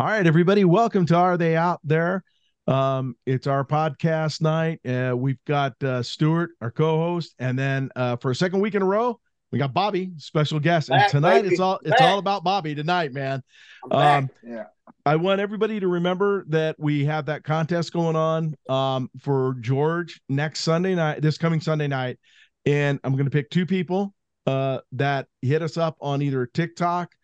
[0.00, 2.24] All right, everybody, welcome to Are They Out There?
[2.66, 4.80] Um, it's our podcast night.
[4.82, 8.80] Uh, we've got uh, Stuart, our co-host, and then uh, for a second week in
[8.80, 9.20] a row,
[9.52, 10.88] we got Bobby, special guest.
[10.88, 11.48] And Back, tonight baby.
[11.48, 12.00] it's all it's Back.
[12.00, 13.42] all about Bobby tonight, man.
[13.90, 14.24] I'm.
[14.24, 14.64] Um, Yeah.
[15.04, 20.22] I want everybody to remember that we have that contest going on um, for George
[20.30, 22.18] next Sunday night, this coming Sunday night,
[22.64, 24.14] and I'm going to pick two people
[24.46, 27.14] uh, that hit us up on either TikTok,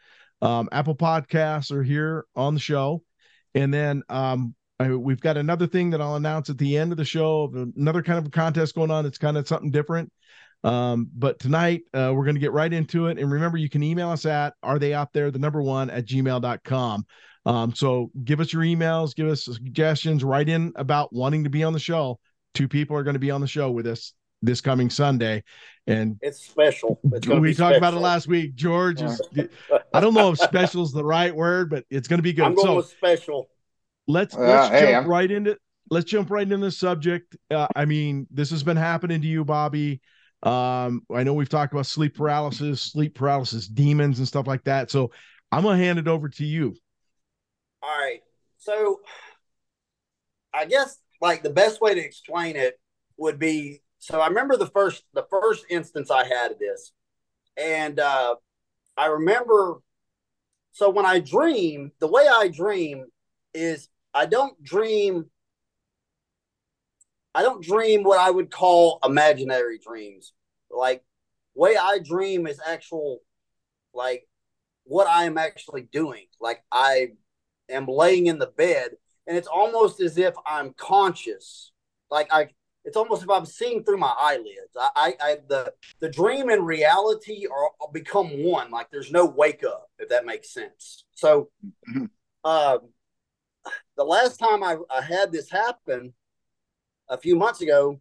[0.43, 3.03] um, Apple Podcasts, are here on the show,
[3.55, 6.99] and then um, I, we've got another thing that I'll announce at the end of
[6.99, 7.51] the show.
[7.77, 9.07] Another kind of a contest going on.
[9.07, 10.13] It's kind of something different.
[10.65, 13.19] Um, but tonight uh, we're going to get right into it.
[13.19, 16.07] And remember, you can email us at are they out there, the number one at
[16.07, 17.07] gmail.com.
[17.47, 21.63] Um, so give us your emails, give us suggestions, write in about wanting to be
[21.63, 22.19] on the show.
[22.55, 24.13] Two people are going to be on the show with us
[24.43, 25.43] this coming Sunday.
[25.87, 27.01] And It's special.
[27.13, 28.55] It's gonna we be talked about it last week.
[28.55, 29.21] George is,
[29.95, 32.45] I don't know if special is the right word, but it's going to be good.
[32.45, 33.49] I'm going So with special.
[34.09, 35.57] let's Uh, let's hey, jump I'm- right into
[35.91, 37.37] let's jump right into the subject.
[37.51, 40.01] Uh, I mean, this has been happening to you, Bobby.
[40.43, 44.91] Um, I know we've talked about sleep paralysis, sleep paralysis demons, and stuff like that.
[44.91, 45.13] So
[45.53, 46.75] I'm gonna hand it over to you.
[47.83, 48.21] All right.
[48.59, 49.01] So
[50.53, 52.79] I guess like the best way to explain it
[53.17, 56.93] would be so I remember the first the first instance I had of this.
[57.57, 58.37] And uh
[58.97, 59.81] I remember
[60.73, 63.07] so when I dream, the way I dream
[63.55, 65.27] is I don't dream
[67.35, 70.33] I don't dream what I would call imaginary dreams.
[70.71, 71.05] Like
[71.55, 73.21] way I dream is actual
[73.93, 74.29] like
[74.85, 76.27] what I am actually doing.
[76.41, 77.13] Like I
[77.69, 78.93] am laying in the bed
[79.27, 81.73] and it's almost as if I'm conscious.
[82.11, 82.49] Like I
[82.87, 84.77] it's almost if I'm seeing through my eyelids.
[84.81, 88.71] I, I, I the the dream and reality are, become one.
[88.71, 91.05] Like there's no wake up, if that makes sense.
[91.15, 91.51] So
[91.89, 92.09] Mhm.
[92.45, 92.79] um
[93.97, 96.15] the last time I, I had this happen
[97.09, 98.01] a few months ago,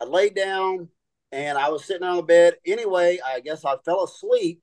[0.00, 0.88] I laid down
[1.32, 2.54] and I was sitting on the bed.
[2.66, 4.62] Anyway, I guess I fell asleep,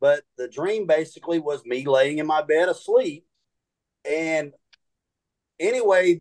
[0.00, 3.24] but the dream basically was me laying in my bed asleep.
[4.04, 4.52] And
[5.58, 6.20] anyway,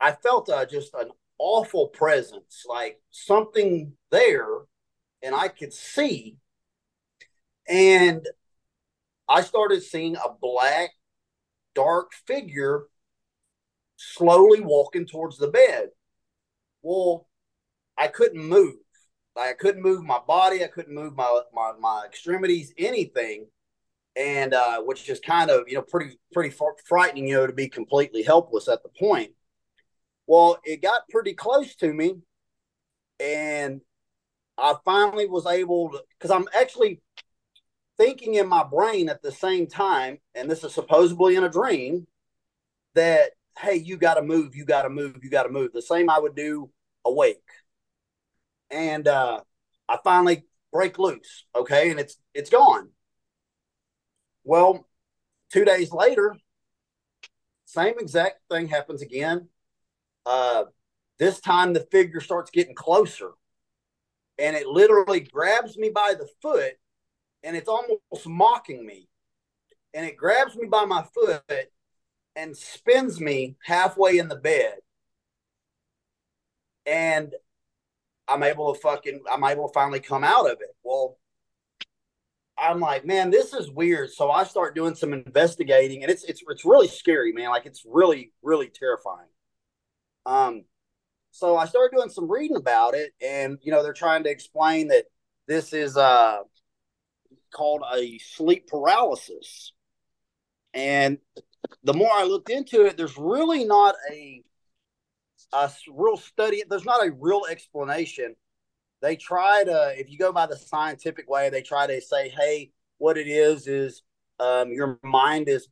[0.00, 4.60] I felt uh, just an awful presence, like something there,
[5.22, 6.36] and I could see.
[7.68, 8.26] And
[9.28, 10.90] I started seeing a black,
[11.74, 12.84] dark figure
[13.96, 15.88] slowly walking towards the bed.
[16.82, 17.26] Well,
[17.96, 18.74] I couldn't move.
[19.36, 20.62] Like I couldn't move my body.
[20.62, 23.46] I couldn't move my my, my extremities, anything.
[24.16, 27.52] And uh, which is kind of you know pretty pretty fr- frightening, you know, to
[27.52, 29.32] be completely helpless at the point.
[30.26, 32.16] Well, it got pretty close to me,
[33.20, 33.80] and
[34.56, 37.02] I finally was able to because I'm actually
[37.98, 42.06] thinking in my brain at the same time, and this is supposedly in a dream,
[42.94, 45.72] that hey, you got to move, you got to move, you got to move.
[45.72, 46.70] The same I would do
[47.04, 47.42] awake,
[48.70, 49.40] and uh,
[49.88, 51.44] I finally break loose.
[51.54, 52.90] Okay, and it's it's gone.
[54.44, 54.86] Well,
[55.52, 56.36] two days later,
[57.64, 59.48] same exact thing happens again.
[60.26, 60.64] Uh,
[61.18, 63.30] this time the figure starts getting closer,
[64.38, 66.74] and it literally grabs me by the foot,
[67.42, 69.08] and it's almost mocking me,
[69.92, 71.70] and it grabs me by my foot
[72.36, 74.74] and spins me halfway in the bed.
[76.86, 77.32] And
[78.26, 80.74] I'm able to fucking, I'm able to finally come out of it.
[80.82, 81.18] Well,
[82.58, 84.10] I'm like, man, this is weird.
[84.10, 87.50] So I start doing some investigating, and it's it's it's really scary, man.
[87.50, 89.28] Like it's really really terrifying.
[90.26, 90.64] Um,
[91.30, 94.88] so I started doing some reading about it, and you know they're trying to explain
[94.88, 95.06] that
[95.46, 96.38] this is uh
[97.52, 99.72] called a sleep paralysis,
[100.72, 101.18] and
[101.82, 104.42] the more I looked into it, there's really not a
[105.52, 106.62] a real study.
[106.68, 108.34] There's not a real explanation.
[109.02, 112.70] They try to, if you go by the scientific way, they try to say, "Hey,
[112.98, 114.02] what it is is
[114.40, 115.68] um, your mind is,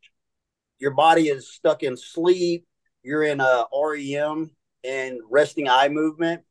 [0.78, 2.66] your body is stuck in sleep.
[3.02, 4.50] You're in a REM
[4.84, 6.42] and resting eye movement,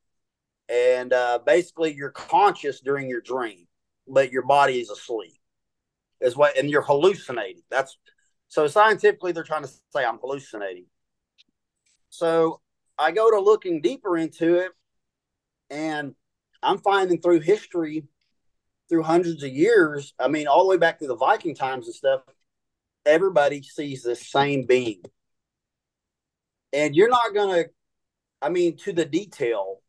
[0.69, 3.67] and uh, basically you're conscious during your dream,
[4.07, 5.39] but your body is asleep.
[6.19, 7.63] Is what, and you're hallucinating.
[7.69, 7.97] That's
[8.47, 10.85] so scientifically, they're trying to say I'm hallucinating.
[12.09, 12.59] So
[12.99, 14.71] I go to looking deeper into it,
[15.69, 16.13] and
[16.61, 18.03] I'm finding through history,
[18.89, 21.95] through hundreds of years, I mean, all the way back to the Viking times and
[21.95, 22.21] stuff,
[23.05, 25.01] everybody sees the same being.
[26.73, 27.69] And you're not going to,
[28.41, 29.81] I mean, to the detail,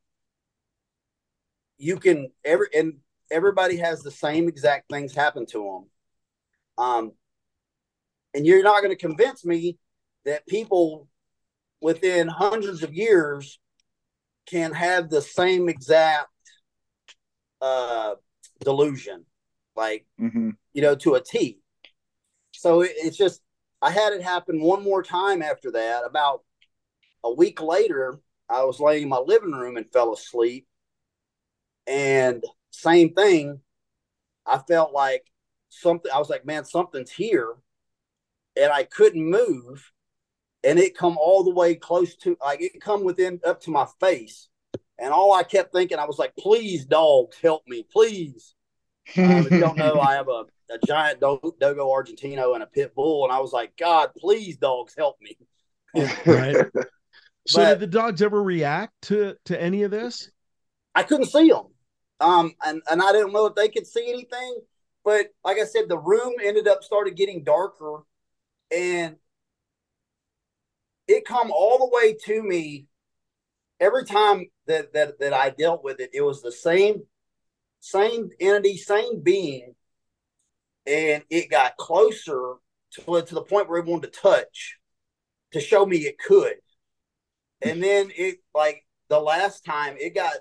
[1.79, 2.94] you can, every, and
[3.31, 5.58] everybody has the same exact things happen to
[6.79, 6.84] them.
[6.84, 7.12] Um,
[8.34, 9.79] and you're not going to convince me
[10.25, 11.08] that people
[11.81, 13.58] within hundreds of years
[14.46, 16.28] can have the same exact
[17.61, 18.14] uh,
[18.61, 19.25] delusion,
[19.76, 20.50] like Mm-hmm.
[20.73, 21.58] you know, to a T.
[22.52, 23.40] So it, it's just
[23.81, 26.05] I had it happen one more time after that.
[26.05, 26.43] About
[27.25, 30.67] a week later, I was laying in my living room and fell asleep,
[31.87, 33.61] and same thing.
[34.47, 35.25] I felt like
[35.69, 36.11] something.
[36.13, 37.55] I was like, man, something's here,
[38.57, 39.91] and I couldn't move,
[40.65, 43.87] and it come all the way close to like it come within up to my
[44.01, 44.49] face,
[44.99, 48.55] and all I kept thinking, I was like, please, dogs, help me, please.
[49.17, 52.67] Um, if you don't know, I have a, a giant do- Dogo Argentino and a
[52.67, 55.37] pit bull, and I was like, God, please, dogs, help me.
[56.25, 56.57] Right.
[57.47, 60.31] So But- did the dogs ever react to to any of this?
[60.94, 61.67] I couldn't see them,
[62.21, 64.61] um, and and I didn't know if they could see anything.
[65.05, 68.03] But like I said, the room ended up started getting darker,
[68.71, 69.17] and
[71.09, 72.87] it come all the way to me.
[73.81, 77.03] Every time that that that I dealt with it, it was the same
[77.81, 79.75] same entity, same being,
[80.87, 82.55] and it got closer
[82.93, 84.79] to to the point where it wanted to touch
[85.53, 86.55] to show me it could.
[87.64, 90.35] And then it like the last time it got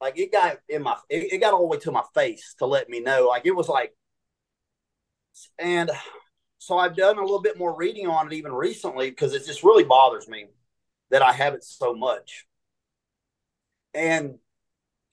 [0.00, 2.66] like it got in my it, it got all the way to my face to
[2.66, 3.26] let me know.
[3.28, 3.94] Like it was like
[5.58, 5.90] and
[6.58, 9.62] so I've done a little bit more reading on it even recently because it just
[9.62, 10.46] really bothers me
[11.10, 12.46] that I have it so much.
[13.92, 14.38] And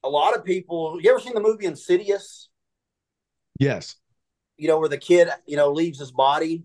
[0.04, 2.50] a lot of people, you ever seen the movie Insidious?
[3.60, 3.96] Yes.
[4.58, 6.64] You know, where the kid, you know, leaves his body.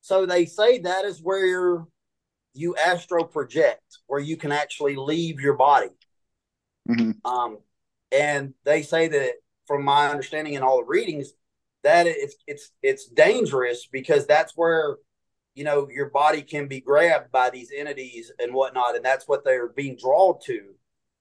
[0.00, 1.84] So they say that is where
[2.54, 5.90] you astro project, where you can actually leave your body.
[6.88, 7.14] Mhm.
[7.24, 7.58] Um,
[8.10, 9.34] and they say that,
[9.66, 11.32] from my understanding and all the readings,
[11.82, 14.96] that it's it's it's dangerous because that's where
[15.54, 19.44] you know your body can be grabbed by these entities and whatnot, and that's what
[19.44, 20.74] they're being drawn to.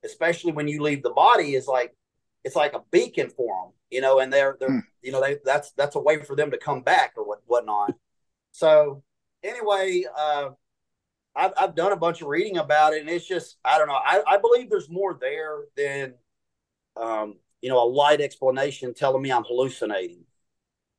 [0.04, 1.95] Especially when you leave the body, is like
[2.44, 4.80] it's like a beacon for them, you know, and they're they're Hmm.
[5.01, 7.94] you know they that's that's a way for them to come back or what whatnot.
[8.51, 9.04] So
[9.44, 10.50] anyway, uh,
[11.36, 13.94] I've I've done a bunch of reading about it, and it's just I don't know.
[13.94, 16.13] I I believe there's more there than
[16.98, 20.25] um you know a light explanation telling me I'm hallucinating.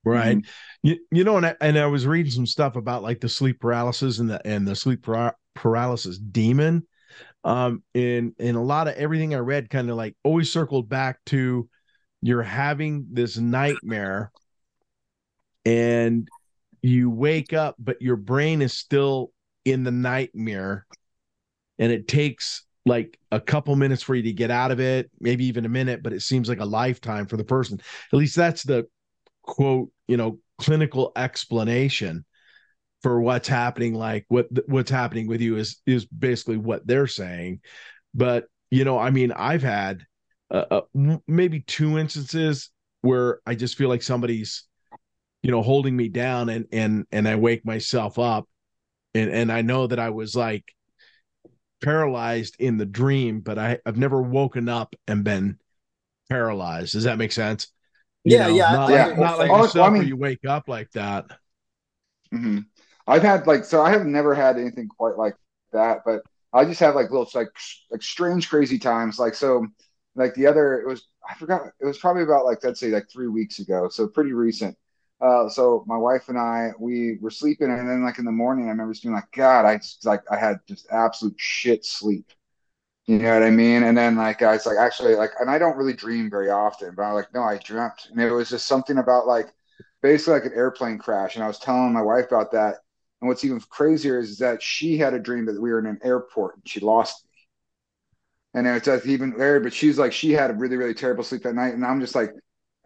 [0.04, 0.44] Right.
[0.82, 3.60] You, you know, and I, and I was reading some stuff about like the sleep
[3.60, 6.86] paralysis and the and the sleep para- paralysis demon.
[7.44, 11.18] Um, and and a lot of everything I read kind of like always circled back
[11.26, 11.68] to
[12.20, 14.32] you're having this nightmare
[15.64, 16.28] and
[16.82, 19.31] you wake up, but your brain is still
[19.64, 20.86] in the nightmare,
[21.78, 25.44] and it takes like a couple minutes for you to get out of it, maybe
[25.46, 27.80] even a minute, but it seems like a lifetime for the person.
[28.12, 28.86] At least that's the
[29.42, 32.24] quote you know clinical explanation
[33.02, 37.60] for what's happening like what what's happening with you is is basically what they're saying
[38.14, 40.06] but you know i mean i've had
[40.52, 42.70] uh, uh, maybe two instances
[43.00, 44.64] where i just feel like somebody's
[45.42, 48.48] you know holding me down and and and i wake myself up
[49.14, 50.64] and and i know that i was like
[51.82, 55.58] paralyzed in the dream but i i've never woken up and been
[56.30, 57.68] paralyzed does that make sense
[58.24, 59.20] You Yeah, know, yeah, Not, I- like, yeah.
[59.20, 61.26] not like yourself I mean- you wake up like that.
[62.30, 62.58] hmm
[63.06, 65.34] I've had like so I have never had anything quite like
[65.72, 66.22] that, but
[66.52, 67.48] I just have like little like
[67.90, 69.18] like strange crazy times.
[69.18, 69.66] Like so,
[70.14, 73.10] like the other it was I forgot it was probably about like let's say like
[73.10, 74.76] three weeks ago, so pretty recent.
[75.22, 78.66] Uh, so my wife and I we were sleeping, and then like in the morning,
[78.66, 82.32] I remember just being like, God, I just like I had just absolute shit sleep.
[83.06, 83.84] You know what I mean?
[83.84, 86.94] And then like I was like actually like, and I don't really dream very often,
[86.96, 89.48] but I'm like, no, I dreamt, and it was just something about like
[90.02, 91.36] basically like an airplane crash.
[91.36, 92.76] And I was telling my wife about that.
[93.20, 96.00] And what's even crazier is, that she had a dream that we were in an
[96.02, 97.30] airport and she lost me.
[98.54, 101.54] And it's even weird, but she's like, she had a really, really terrible sleep that
[101.54, 101.74] night.
[101.74, 102.32] And I'm just like,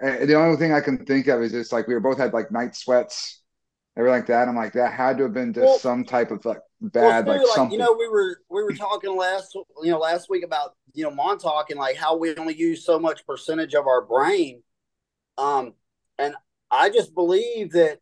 [0.01, 2.51] the only thing I can think of is just like we were both had like
[2.51, 3.43] night sweats,
[3.97, 4.49] everything like that.
[4.49, 7.25] I'm like, that had to have been just Well- some type of like Well, bad,
[7.25, 7.73] too, like, like something.
[7.73, 11.11] you know, we were we were talking last you know last week about you know
[11.11, 14.63] Montauk and like how we only use so much percentage of our brain.
[15.39, 15.75] Um,
[16.19, 16.35] and
[16.71, 17.99] I just believe that.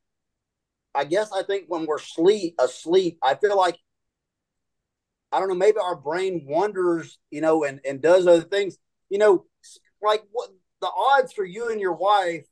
[0.96, 3.76] I guess I think when we're sleep asleep, I feel like
[5.32, 5.54] I don't know.
[5.56, 8.78] Maybe our brain wanders, you know, and and does other things.
[9.10, 9.44] You know,
[10.00, 10.50] like what
[10.84, 12.46] the odds for you and your wife,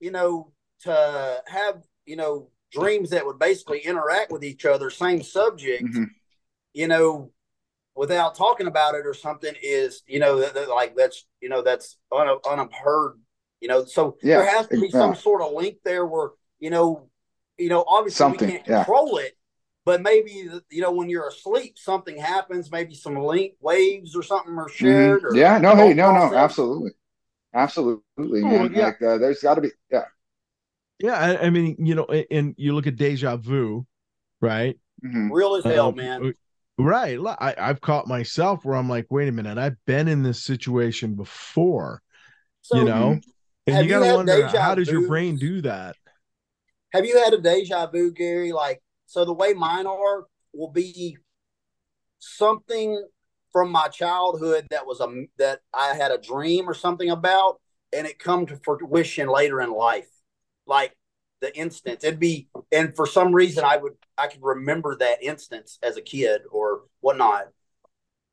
[0.00, 5.22] you know, to have you know dreams that would basically interact with each other, same
[5.22, 6.06] subject, Mhm.
[6.72, 7.30] you know,
[7.94, 11.62] without talking about it or something is, you know, that, that, like that's, you know,
[11.62, 13.20] that's un- unheard,
[13.60, 13.84] you know.
[13.84, 15.00] So Yeah, there has to be yeah.
[15.00, 17.08] some sort of link there where, you know,
[17.58, 18.78] you know, obviously Something, we can't yeah.
[18.78, 19.36] control it,
[19.84, 22.72] but maybe you know when you're asleep, something happens.
[22.72, 25.20] Maybe some link waves or something are shared.
[25.22, 25.24] Mhm.
[25.24, 26.92] Or Yeah, no, hey, no, no, absolutely,
[27.54, 28.72] absolutely, Oh, man.
[28.72, 28.86] yeah.
[28.86, 30.04] Like, uh, there's got to be, yeah.
[31.00, 33.86] Yeah, I, I mean, you know, a- and you look at deja vu,
[34.40, 34.78] right?
[35.04, 35.30] Mhm.
[35.32, 36.34] real as hell, Um, man.
[36.76, 37.18] Right.
[37.40, 41.14] I, I've caught myself where I'm like, wait a minute, I've been in this situation
[41.14, 42.02] before,
[42.62, 43.20] So, you know?
[43.66, 45.96] And you you gotta wonder how does your brain do that?
[46.92, 48.52] have you had a deja vu, Gary?
[48.52, 51.16] Like, so the way mine are will be
[52.18, 53.06] something
[53.54, 55.06] from my childhood that was a
[55.38, 57.60] that I had a dream or something about,
[57.96, 60.08] and it come to fruition later in life,
[60.66, 60.94] like
[61.40, 62.02] the instance.
[62.02, 66.02] It'd be, and for some reason, I would I could remember that instance as a
[66.02, 67.44] kid or whatnot,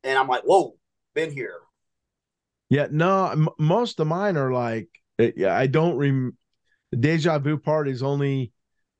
[0.02, 0.74] and I'm like, whoa,
[1.14, 1.60] been here.
[2.68, 4.88] Yeah, no, m- most of mine are like,
[5.20, 6.36] eh, yeah, I don't rem.
[6.98, 8.52] Deja vu part is only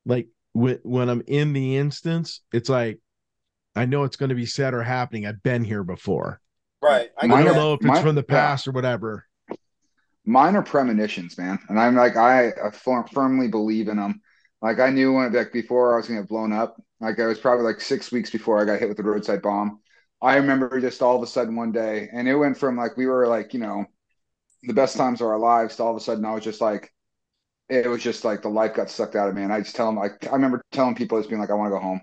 [0.05, 2.99] like when when I'm in the instance, it's like
[3.75, 5.25] I know it's going to be said or happening.
[5.25, 6.39] I've been here before.
[6.81, 7.09] Right.
[7.17, 8.35] I I don't know if it's mine- from the yeah.
[8.35, 9.25] past or whatever.
[10.25, 14.21] Minor premonitions, man, and I'm like, I, I fir- firmly believe in them.
[14.61, 16.81] Like, I knew when, like, before I was gonna get blown up.
[17.01, 19.81] Like, I was probably like six weeks before I got hit with the roadside bomb.
[20.21, 23.05] I remember just all of a sudden one day, and it went from like we
[23.05, 23.85] were like, you know,
[24.63, 26.93] the best times of our lives to all of a sudden I was just like,
[27.67, 29.43] it was just like the life got sucked out of me.
[29.43, 31.67] And I just tell them, like, I remember telling people, just being like, I want
[31.67, 31.99] to go home.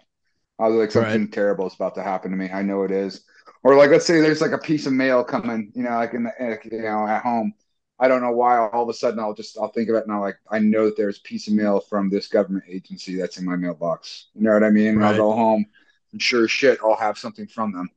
[0.61, 2.50] I was like, something terrible is about to happen to me.
[2.50, 3.25] I know it is.
[3.62, 6.25] Or like, let's say there's like a piece of mail coming, you know, like in
[6.25, 7.52] the, you know, at home.
[7.99, 8.57] I don't know why.
[8.57, 10.87] All of a sudden, I'll just I'll think of it and I'm like, I know
[10.87, 14.29] that there's a piece of mail from this government agency that's in my mailbox.
[14.35, 14.88] You know what I mean?
[14.95, 15.67] And I'll go home
[16.12, 17.90] and sure shit, I'll have something from them.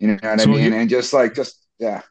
[0.00, 0.58] You know what So I mean?
[0.60, 2.02] here- and just like, just yeah,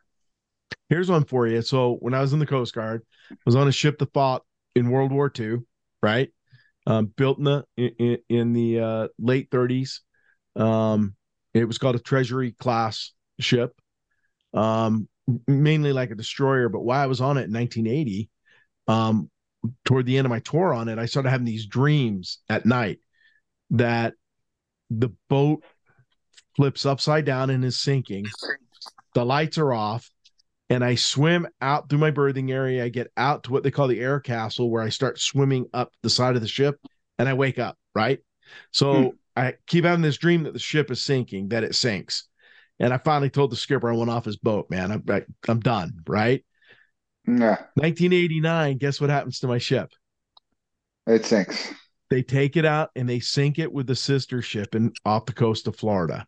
[0.89, 1.61] Here's one for you.
[1.61, 4.43] So when I was in the Coast Guard, I was on a ship that fought
[4.75, 5.59] in World War II,
[6.01, 6.31] right?
[6.87, 10.01] Um, built in the in, in the uh, late 30s.
[10.55, 11.15] Um,
[11.53, 13.73] it was called a Treasury class ship,
[14.53, 15.07] um,
[15.47, 16.69] mainly like a destroyer.
[16.69, 18.29] But while I was on it in 1980,
[18.87, 19.31] um,
[19.83, 22.99] toward the end of my tour on it, I started having these dreams at night
[23.71, 24.13] that
[24.89, 25.63] the boat
[26.55, 28.25] flips upside down and is sinking.
[29.13, 30.09] The lights are off
[30.69, 32.83] and I swim out through my berthing area.
[32.83, 35.91] I get out to what they call the air castle, where I start swimming up
[36.03, 36.79] the side of the ship,
[37.19, 37.77] and I wake up.
[37.93, 38.19] Right,
[38.71, 39.17] so Hmm.
[39.35, 42.27] I keep having this dream that the ship is sinking, that it sinks,
[42.79, 44.69] and I finally told the skipper I went off his boat.
[44.69, 46.01] Man, I'm I, I'm done.
[46.07, 46.43] Right,
[47.27, 48.77] yeah, 1989.
[48.77, 49.91] Guess what happens to my ship?
[51.07, 51.73] it sinks.
[52.09, 55.33] They take it out and they sink it with the sister ship in off the
[55.33, 56.25] coast of Florida.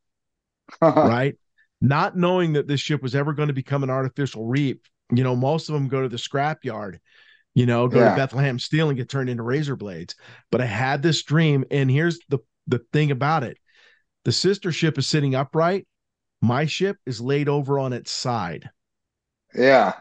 [1.01, 1.38] Right?
[1.82, 4.78] Not knowing that this ship was ever going to become an artificial reef.
[5.12, 7.00] You know, most of them go to the scrapyard,
[7.56, 8.06] you know, go Yeah.
[8.06, 10.16] to Bethlehem Steel and get turned into razor blades.
[10.52, 13.58] But I had this dream, and here's the the thing about it:
[14.26, 15.88] the sister ship is sitting upright.
[16.42, 18.70] My ship is laid over on its side,
[19.54, 19.94] yeah.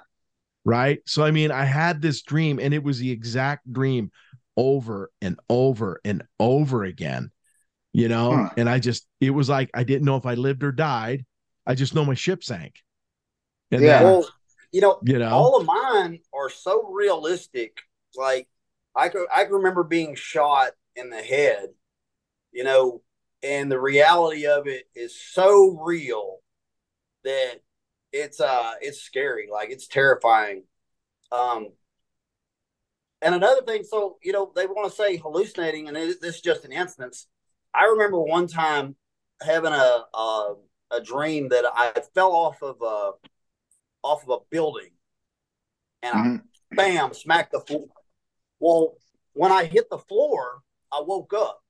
[0.64, 1.00] right?
[1.06, 4.10] So I mean, I had this dream, and it was the exact dream
[4.56, 7.30] over and over and over again.
[7.92, 8.56] You know, Huh.
[8.56, 11.26] and I just it was like I didn't know if I lived or died.
[11.66, 12.82] I just know my ship sank.
[13.72, 14.00] And Yeah.
[14.00, 14.28] then, Well,
[14.72, 17.78] you know, you know, all of mine are so realistic.
[18.16, 18.48] Like
[18.94, 21.68] I could I can remember being shot in the head,
[22.52, 23.02] you know,
[23.42, 26.38] and the reality of it is so real
[27.24, 27.62] that
[28.12, 30.64] it's uh it's scary, like it's terrifying.
[31.32, 31.68] Um
[33.22, 36.40] and another thing, so you know, they want to say hallucinating, and it, this is
[36.40, 37.26] just an instance.
[37.74, 38.96] I remember one time
[39.42, 40.54] having a a,
[40.90, 43.12] a dream that I fell off of a
[44.02, 44.90] off of a building,
[46.02, 46.42] and I Mhm.
[46.70, 47.88] bam, smacked the floor.
[48.60, 48.96] Well,
[49.32, 50.62] when I hit the floor,
[50.92, 51.62] I woke up,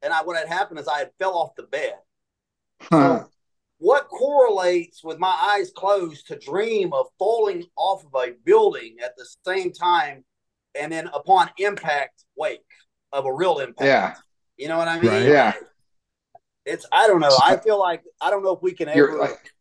[0.00, 1.98] and I what had happened is I had fell off the bed.
[2.80, 3.24] Huh.
[3.24, 3.30] So,
[3.78, 9.16] what correlates with my eyes closed to dream of falling off of a building at
[9.16, 10.24] the same time,
[10.74, 12.64] and then upon impact, wake
[13.12, 13.86] of a real impact?
[13.86, 14.16] Yeah.
[14.56, 15.10] You know what I mean?
[15.10, 15.26] Right.
[15.26, 15.54] Yeah.
[16.64, 17.36] It's I don't know.
[17.42, 18.98] I feel like I don't know if we can ever.
[18.98, 19.52] You're like,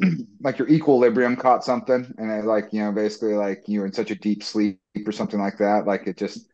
[0.40, 3.92] like your equilibrium caught something, and it like you know basically like you were in
[3.92, 5.86] such a deep sleep or something like that.
[5.86, 6.46] Like it just,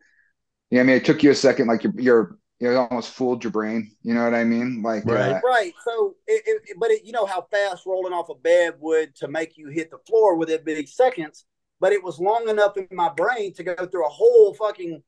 [0.69, 0.81] yeah.
[0.81, 1.67] I mean, it took you a second.
[1.67, 3.91] Like your your you know, it almost fooled your brain.
[4.01, 4.81] You know what I mean?
[4.81, 5.33] Like Right.
[5.33, 5.73] uh, Right.
[5.85, 9.27] So, it, it, but it, you know how fast rolling off a bed would to
[9.27, 11.45] make you hit the floor with it be seconds,
[11.79, 15.03] but it was long enough in my brain to go through a whole fucking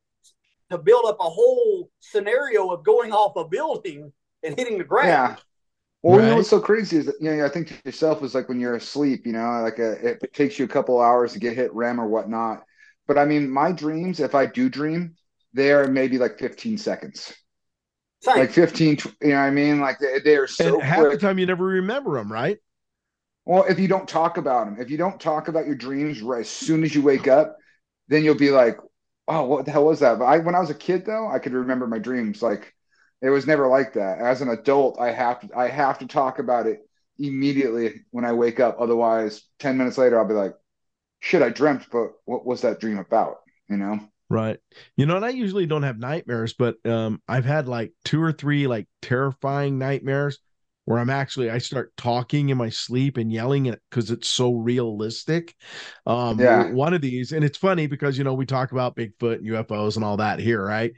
[0.70, 4.12] to build up a whole scenario of going off a building
[4.44, 5.08] and hitting the ground.
[5.08, 5.36] Yeah.
[6.02, 8.34] Well, you know what's so crazy is that you know I think to yourself is
[8.34, 11.34] like when you're asleep, you know, like a, it, it takes you a couple hours
[11.34, 12.64] to get hit REM or whatnot.
[13.08, 15.16] But I mean, my dreams, if I do dream,
[15.54, 17.34] they are maybe like 15 seconds.
[18.22, 18.38] Same.
[18.38, 19.80] Like 15, you know what I mean?
[19.80, 22.60] Like they, they are so and half the time you never remember them, right?
[23.46, 26.42] Well, if you don't talk about them, if you don't talk about your dreams right
[26.42, 27.58] as soon as you wake up,
[28.08, 28.78] then you'll be like,
[29.28, 31.40] "Oh, what the hell was that?" But I, when I was a kid, though, I
[31.40, 32.42] could remember my dreams.
[32.42, 32.74] Like
[33.22, 34.20] it was never like that.
[34.20, 38.34] As an adult, I have to, I have to talk about it immediately when I
[38.34, 38.78] wake up.
[38.80, 40.56] Otherwise, ten minutes later, I'll be like,
[41.22, 44.00] "Shit, I dreamt, but what was that dream about?" You know?
[44.30, 44.60] Right.
[44.96, 48.32] You know, and I usually don't have nightmares, but um, I've had like two or
[48.32, 50.38] three like terrifying nightmares
[50.86, 54.54] where I'm actually I start talking in my sleep and yelling it because it's so
[54.54, 55.56] realistic.
[56.06, 56.72] Um, Yeah.
[56.72, 59.96] one of these, and it's funny because you know we talk about Bigfoot and UFOs
[59.96, 60.94] and all that here, right?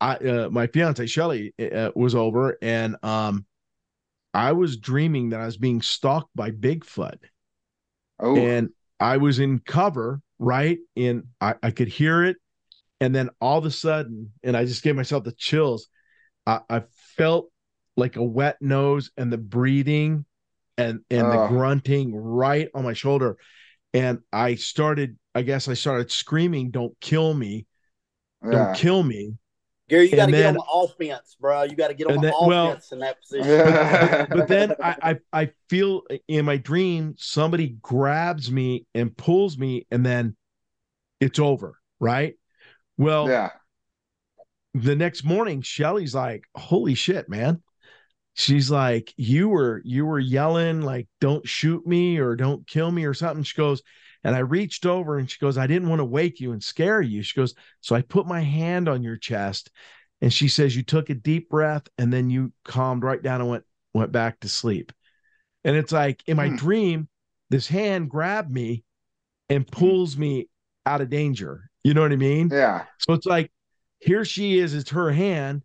[0.00, 3.46] I uh, my fiance Shelly uh, was over, and um,
[4.34, 7.18] I was dreaming that I was being stalked by Bigfoot
[8.18, 10.78] Oh, and I was in cover, right?
[10.96, 12.36] And I, I could hear it.
[13.00, 15.88] And then all of a sudden, and I just gave myself the chills.
[16.46, 16.82] I, I
[17.16, 17.50] felt
[17.96, 20.24] like a wet nose and the breathing
[20.78, 21.38] and and the Oh.
[21.38, 23.38] grunting right on my shoulder.
[23.94, 27.66] And I started, I guess I started screaming, Don't kill me,
[28.42, 28.50] yeah.
[28.50, 29.34] don't kill me.
[29.88, 31.62] Gary, you got to get on the offense, bro.
[31.62, 33.48] You got to get on the then- well- offense in that position.
[33.48, 34.26] Yeah.
[34.28, 34.96] But then I,
[35.32, 40.36] I I feel in my dream somebody grabs me and pulls me, and then
[41.20, 42.34] it's over, right?
[42.98, 43.50] Well, yeah.
[44.74, 47.62] the next morning shelly's like holy shit man
[48.34, 53.04] she's like you were you were yelling like don't shoot me or don't kill me
[53.06, 53.82] or something she goes
[54.26, 57.00] and i reached over and she goes i didn't want to wake you and scare
[57.00, 59.70] you she goes so i put my hand on your chest
[60.20, 63.50] and she says you took a deep breath and then you calmed right down and
[63.50, 63.64] went
[63.94, 64.92] went back to sleep
[65.64, 66.56] and it's like in my Hmm.
[66.56, 67.08] dream
[67.50, 68.84] this hand grabbed me
[69.48, 70.48] and pulls me
[70.84, 72.84] out of danger you know what i mean Yeah.
[72.98, 73.50] so it's like,
[74.00, 75.62] here she is, it's her hand.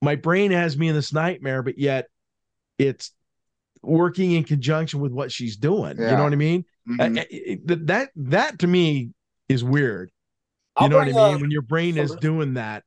[0.00, 2.06] My brain has me in this nightmare, but yet
[2.78, 3.12] it's
[3.82, 5.96] working in conjunction with what she's doing.
[5.96, 6.64] You know what I mean?
[6.98, 9.10] Uh, it- that that to me
[9.48, 10.10] is weird.
[10.80, 11.34] You I'll know what I mean?
[11.34, 12.84] up- when your brain is doing that.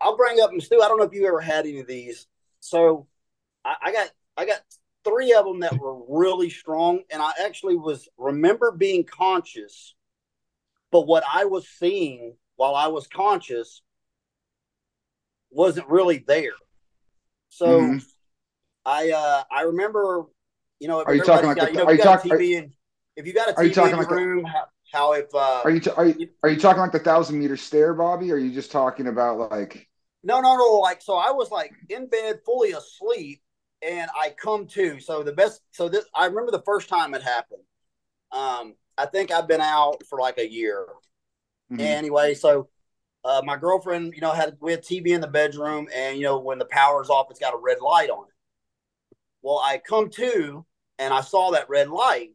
[0.00, 0.80] I'll bring up and Stu.
[0.82, 2.26] I don't know if you ever had any of these.
[2.60, 3.06] So
[3.64, 4.60] I, I got I got
[5.04, 9.94] three of them that were really strong, and I actually was remember being conscious,
[10.90, 13.82] but what I was seeing while I was conscious
[15.50, 16.54] wasn't really there.
[17.50, 18.06] So Mhm.
[18.84, 20.24] I uh I remember,
[20.82, 22.58] you know, if Are you talking like got, the- you know, are if you are-
[22.58, 22.72] and
[23.14, 25.12] if you got a are you TV talking in your like the- room, how, how
[25.12, 27.94] if uh Are you, t- are you are you talking like the thousand meter stare,
[27.94, 28.32] Bobby?
[28.32, 29.88] Or are you just talking about like
[30.24, 30.80] No, no, no.
[30.80, 33.42] Like, so I was like in bed, fully asleep,
[33.80, 34.98] and I come to.
[34.98, 35.60] So the best.
[35.70, 37.62] So this, I remember the first time it happened.
[38.32, 40.84] Um, I think I've been out for like a year.
[41.70, 41.80] Mhm.
[41.80, 42.68] Anyway, so
[43.24, 46.40] uh, my girlfriend, you know, had we had TV in the bedroom, and you know,
[46.40, 48.34] when the power's off, it's got a red light on it.
[49.42, 50.64] Well, I come to,
[51.02, 52.30] and I saw that red light,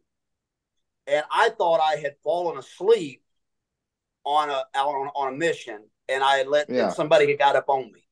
[1.06, 3.22] and I thought I had fallen asleep
[4.24, 6.84] on a on, on a mission, and I had let Yeah.
[6.84, 8.04] and somebody had got up on me.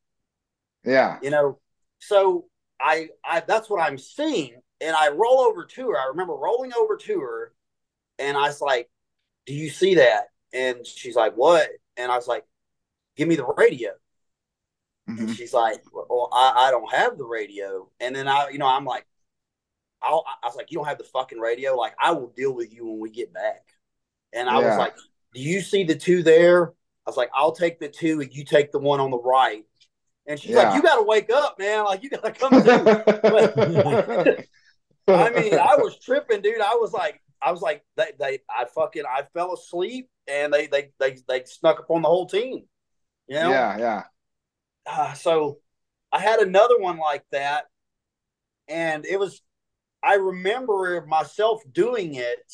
[0.84, 1.58] Yeah, you know
[1.98, 2.46] so
[2.80, 5.98] I, I that's what i'm seeing and i roll over to her.
[5.98, 7.52] I remember rolling over to her
[8.18, 8.88] and i was like
[9.46, 10.26] do you see that?
[10.52, 11.68] And she's like what?
[11.96, 12.44] And i was like
[13.16, 13.90] give me the radio.
[15.18, 15.34] And Mhm.
[15.34, 17.88] she's like well I, I don't have the radio.
[18.00, 19.06] And then i you know i'm like
[20.02, 22.72] I'll, i was like you don't have the fucking radio like i will deal with
[22.72, 23.64] you when we get back
[24.32, 24.94] and i was like
[25.34, 28.44] do you see the two there i was like i'll take the two and you
[28.44, 29.64] take the one on the right
[30.26, 30.64] and she's Yeah.
[30.64, 34.44] like you gotta wake up man like you gotta come to
[35.08, 36.60] I mean, I was tripping, dude.
[36.60, 40.66] I was like, I was like, they, they, I fucking, I fell asleep, and they,
[40.66, 42.64] they, they, they snuck up on the whole team.
[43.28, 43.50] You know.
[43.50, 44.02] yeah, yeah.
[44.84, 45.58] Uh, so,
[46.12, 47.66] I had another one like that,
[48.68, 49.42] and it was,
[50.06, 52.52] I remember myself doing it,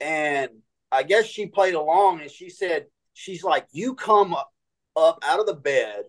[0.00, 0.50] and
[0.90, 4.52] I guess she played along, and she said, she's like, you come up,
[4.96, 6.04] up out of the bed,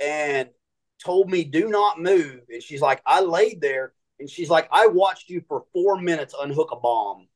[0.00, 0.48] and
[1.04, 3.92] told me do not move, and she's like, I laid there.
[4.18, 7.28] And she's like, I watched you for four minutes unhook a bomb.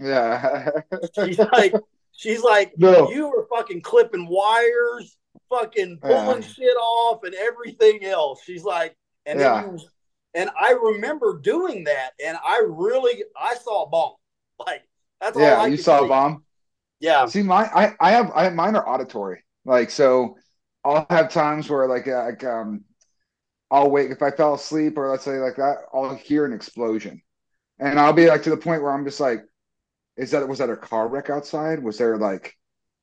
[0.00, 0.70] Yeah.
[1.14, 1.74] She's like,
[2.12, 3.10] she's like, No.
[3.10, 5.16] you were fucking clipping wires,
[5.50, 6.48] fucking pulling Yeah.
[6.48, 8.42] shit off, and everything else.
[8.44, 9.62] She's like, and Yeah.
[9.62, 9.84] then you,
[10.36, 14.14] and I remember doing that, and I really, I saw a bomb.
[14.66, 14.88] Like
[15.20, 16.06] that's all yeah, I you saw see.
[16.06, 16.44] a bomb.
[17.00, 19.44] Yeah, See, my I, I have I mine are auditory.
[19.66, 20.38] Like so,
[20.84, 22.84] I'll have times where like uh, like um,
[23.70, 27.20] I'll wake if I fell asleep or let's say like that, I'll hear an explosion,
[27.78, 29.40] and I'll be like to the point where I'm just like,
[30.16, 31.82] is that was that a car wreck outside?
[31.82, 32.56] Was there like,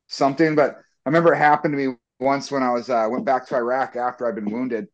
[0.08, 0.56] something.
[0.56, 3.56] But I remember it happened to me once when I was uh, went back to
[3.56, 4.88] Iraq after I'd been wounded,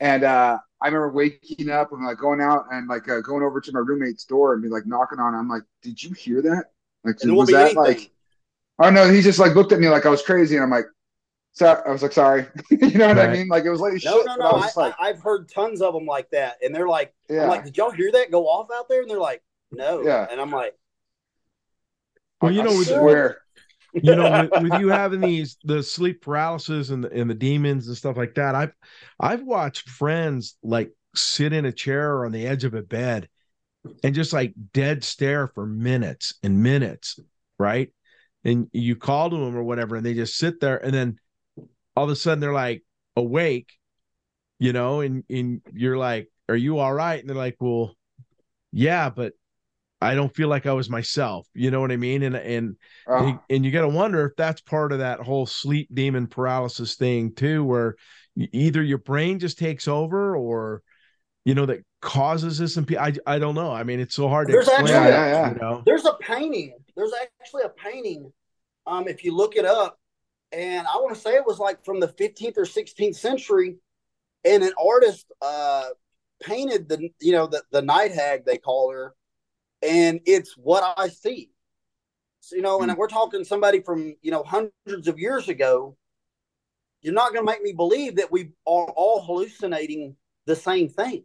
[0.00, 3.60] and uh, I remember waking up and like going out and like uh, going over
[3.60, 5.34] to my roommate's door and be like knocking on.
[5.34, 6.66] I'm like, "Did you hear that?
[7.04, 7.76] Like, was that anything.
[7.76, 8.10] like?"
[8.78, 10.84] Oh no, he just like looked at me like I was crazy, and I'm like,
[11.56, 12.44] so I was like, sorry.
[12.70, 13.30] you know what right.
[13.30, 13.48] I mean?
[13.48, 14.50] Like it was like no, shit, no, no.
[14.50, 17.44] I, like, I, have heard tons of them like that, and they're like, yeah.
[17.44, 19.00] I'm like, did y'all hear that go off out there?
[19.00, 20.02] And they're like, no.
[20.02, 20.26] Yeah.
[20.30, 20.76] And I'm like,
[22.42, 23.38] well, you know, with, swear.
[24.02, 27.88] You know, with, with, you having these the sleep paralysis and the, and the demons
[27.88, 28.72] and stuff like that, I've
[29.18, 33.28] I've watched friends like sit in a chair on the edge of a bed
[34.02, 37.18] and just like dead stare for minutes and minutes,
[37.58, 37.90] right?
[38.44, 41.18] And you call to them or whatever, and they just sit there, and then
[41.96, 42.84] all of a sudden they're like
[43.16, 43.72] awake,
[44.58, 47.96] you know, and and you're like, "Are you all right?" And they're like, "Well,
[48.72, 49.32] yeah, but
[50.00, 52.22] I don't feel like I was myself." You know what I mean?
[52.22, 52.76] And and
[53.08, 53.38] oh.
[53.48, 57.34] and you got to wonder if that's part of that whole sleep demon paralysis thing
[57.34, 57.96] too, where
[58.36, 60.82] either your brain just takes over or
[61.44, 64.46] you know that causes this and I, I don't know i mean it's so hard
[64.48, 65.52] to explain actually yeah, yeah.
[65.52, 65.82] You know?
[65.86, 68.30] there's a painting there's actually a painting
[68.86, 69.98] um if you look it up
[70.52, 73.76] and I want to say it was like from the 15th or 16th century,
[74.44, 75.86] and an artist uh,
[76.42, 79.14] painted the you know the the night hag they call her,
[79.82, 81.50] and it's what I see.
[82.40, 82.96] So, you know, and mm.
[82.96, 85.96] we're talking somebody from you know hundreds of years ago.
[87.02, 91.24] You're not going to make me believe that we are all hallucinating the same thing.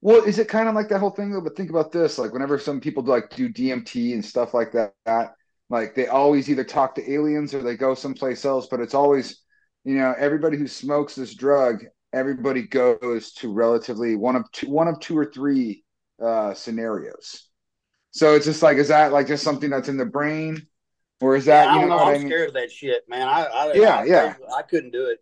[0.00, 1.40] Well, is it kind of like that whole thing though?
[1.40, 4.72] But think about this: like whenever some people do, like do DMT and stuff like
[4.72, 5.34] that,
[5.70, 9.42] like they always either talk to aliens or they go someplace else, but it's always,
[9.84, 14.88] you know, everybody who smokes this drug, everybody goes to relatively one of two, one
[14.88, 15.84] of two or three
[16.22, 17.48] uh, scenarios.
[18.14, 20.66] So it's just like, is that like just something that's in the brain,
[21.20, 21.66] or is that?
[21.66, 21.96] Yeah, don't know.
[21.96, 22.28] know I'm I mean?
[22.28, 23.28] scared of that shit, man.
[23.28, 24.34] I, I yeah, I, yeah.
[24.50, 25.20] I, I couldn't do it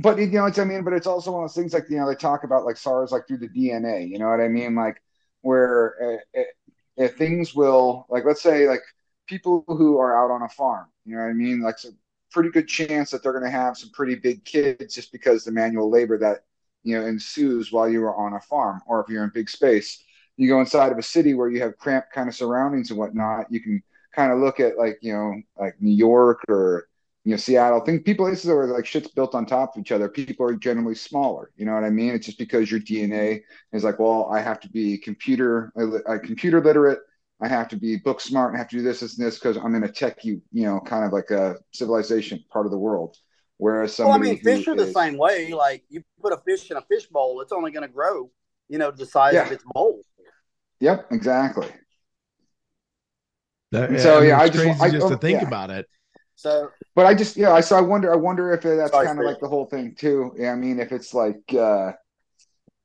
[0.00, 0.84] but you know what I mean.
[0.84, 3.12] But it's also one of those things like you know they talk about like SARS
[3.12, 4.08] like through the DNA.
[4.08, 4.74] You know what I mean?
[4.74, 5.02] Like
[5.42, 8.82] where uh, uh, things will like let's say like
[9.26, 10.86] people who are out on a farm.
[11.04, 11.60] You know what I mean?
[11.60, 11.88] Like a
[12.30, 15.52] pretty good chance that they're going to have some pretty big kids just because the
[15.52, 16.44] manual labor that
[16.84, 20.02] you know ensues while you are on a farm, or if you're in big space.
[20.38, 23.46] You go inside of a city where you have cramped kind of surroundings and whatnot.
[23.50, 23.82] You can
[24.14, 26.88] kind of look at like you know like New York or
[27.24, 27.80] you know Seattle.
[27.80, 30.08] Think people places where like shit's built on top of each other.
[30.08, 31.50] People are generally smaller.
[31.56, 32.14] You know what I mean?
[32.14, 36.62] It's just because your DNA is like, well, I have to be computer uh, computer
[36.62, 37.00] literate
[37.40, 39.56] I have to be book smart and have to do this, this, and this because
[39.56, 42.78] I'm in a tech, you, you know, kind of like a civilization part of the
[42.78, 43.16] world.
[43.58, 45.52] Whereas somebody well, I mean, fish are the is, same way.
[45.52, 48.30] Like you put a fish in a fish bowl, it's only going to grow,
[48.68, 49.46] you know, the size yeah.
[49.46, 50.00] of its bowl.
[50.80, 51.68] Yep, exactly.
[53.72, 55.46] That, so I mean, yeah, I just I, just oh, to think yeah.
[55.46, 55.86] about it.
[56.36, 59.24] So, but I just yeah, I so I wonder I wonder if that's kind of
[59.24, 60.32] like the whole thing too.
[60.38, 61.92] Yeah, I mean, if it's like, uh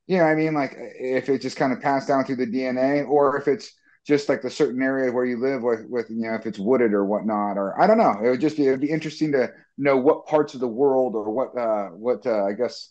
[0.07, 3.07] you know, I mean, like if it just kind of passed down through the DNA,
[3.07, 3.71] or if it's
[4.05, 6.93] just like the certain area where you live with, with you know if it's wooded
[6.93, 8.19] or whatnot or I don't know.
[8.23, 11.31] It would just be it'd be interesting to know what parts of the world or
[11.31, 12.89] what uh, what uh, I guess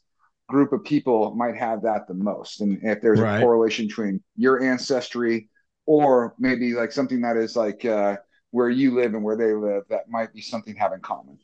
[0.52, 3.38] group of people might have that the most, and if there's right.
[3.38, 5.48] a correlation between your ancestry
[5.86, 8.16] or maybe like something that is like uh,
[8.50, 11.38] where you live and where they live that might be something have in common.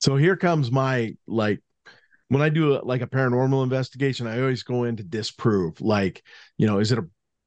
[0.00, 1.60] So here comes my like
[2.28, 5.80] when I do a, like a paranormal investigation, I always go in to disprove.
[5.80, 6.22] Like,
[6.58, 7.06] you know, is it a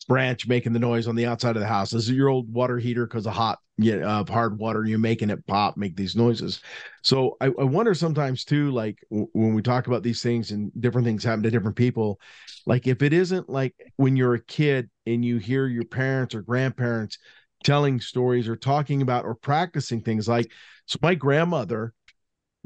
[0.09, 1.91] branch making the noise on the outside of the house.
[1.91, 4.83] This is your old water heater because of hot, yeah, uh, hard water.
[4.83, 6.61] You're making it pop, make these noises.
[7.03, 10.71] So I, I wonder sometimes too, like w- when we talk about these things and
[10.81, 12.19] different things happen to different people,
[12.65, 16.41] like if it isn't like when you're a kid and you hear your parents or
[16.41, 17.19] grandparents
[17.63, 20.51] telling stories or talking about or practicing things like,
[20.87, 21.93] so my grandmother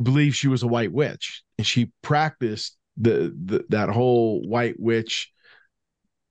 [0.02, 5.30] believed she was a white witch and she practiced the, the that whole white witch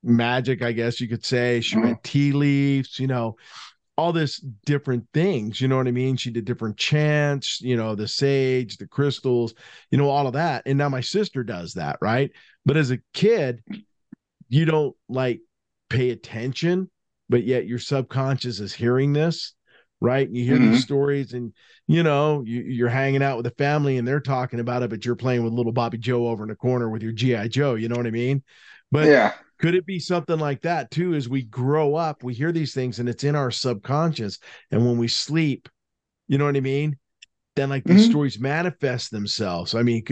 [0.03, 1.61] magic, I guess you could say.
[1.61, 1.85] She mm-hmm.
[1.85, 3.37] read tea leaves, you know,
[3.97, 5.61] all this different things.
[5.61, 6.17] You know what I mean?
[6.17, 9.53] She did different chants, you know, the sage, the crystals,
[9.91, 10.63] you know, all of that.
[10.65, 12.31] And now my sister does that, right?
[12.65, 13.63] But as a kid,
[14.49, 15.41] you don't like
[15.89, 16.89] pay attention,
[17.29, 19.53] but yet your subconscious is hearing this,
[20.01, 20.29] right?
[20.29, 20.71] You hear mm-hmm.
[20.71, 21.53] these stories and
[21.87, 25.05] you know, you, you're hanging out with the family and they're talking about it, but
[25.05, 27.75] you're playing with little Bobby Joe over in the corner with your GI Joe.
[27.75, 28.41] You know what I mean?
[28.91, 31.13] But yeah, could it be something like that too?
[31.13, 34.39] As we grow up, we hear these things and it's in our subconscious.
[34.71, 35.69] And when we sleep,
[36.27, 36.97] you know what I mean?
[37.55, 38.11] Then like these mm-hmm.
[38.11, 39.73] stories manifest themselves.
[39.73, 40.03] I mean,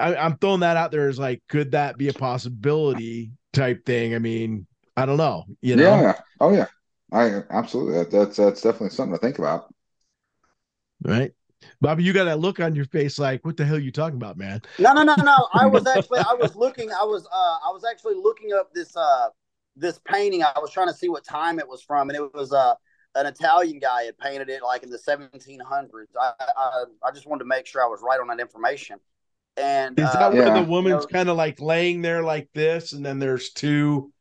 [0.00, 4.14] I, I'm throwing that out there as like, could that be a possibility type thing?
[4.14, 5.44] I mean, I don't know.
[5.60, 6.00] You know?
[6.00, 6.18] Yeah.
[6.40, 6.68] Oh yeah.
[7.12, 7.98] I absolutely.
[7.98, 9.66] That, that's that's definitely something to think about.
[11.04, 11.32] Right.
[11.80, 14.16] Bobby, you got that look on your face like, what the hell are you talking
[14.16, 14.62] about, man?
[14.78, 15.48] No, no, no, no.
[15.52, 18.96] I was actually I was looking, I was uh I was actually looking up this
[18.96, 19.28] uh
[19.76, 20.42] this painting.
[20.42, 22.74] I was trying to see what time it was from, and it was uh
[23.14, 26.10] an Italian guy had painted it like in the 1700s.
[26.18, 28.98] I, I, I just wanted to make sure I was right on that information.
[29.58, 30.50] And is that uh, where Yeah.
[30.50, 34.12] the woman's kind of like laying there like this, and then there's two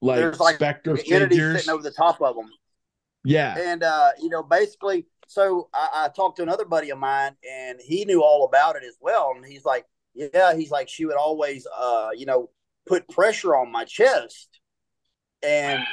[0.00, 1.52] like, There's, like, specter figures?
[1.52, 2.50] sitting over the top of them.
[3.24, 3.62] yeah.
[3.66, 7.78] And uh, you know, basically, so I, I talked to another buddy of mine, and
[7.80, 9.32] he knew all about it as well.
[9.36, 12.50] And he's like, "Yeah," he's like, "She would always, uh, you know,
[12.84, 14.58] put pressure on my chest."
[15.40, 15.84] And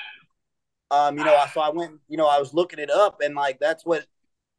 [0.90, 3.36] um, you know, I so I went, you know, I was looking it up, and
[3.36, 4.08] like that's what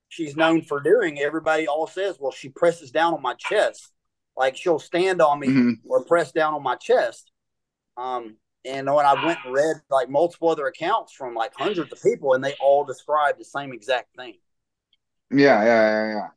[0.09, 1.19] she's known for doing.
[1.19, 3.93] Everybody all says, "Well, she presses down on my chest."
[4.37, 5.73] Like she'll stand on me Mhm.
[5.89, 7.33] or press down on my chest.
[7.97, 12.01] Um, and when I went and read like multiple other accounts from like hundreds of
[12.01, 14.39] people, and they all described the same exact thing.
[15.31, 16.29] Yeah, yeah, yeah, yeah.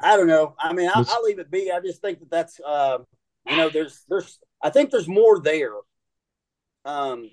[0.00, 0.54] I don't know.
[0.58, 1.70] I mean, I, Let's- I'll leave it be.
[1.70, 2.98] I just think that that's, uh,
[3.46, 5.72] you know, there's, there's, I think there's more there.
[6.84, 7.30] Um,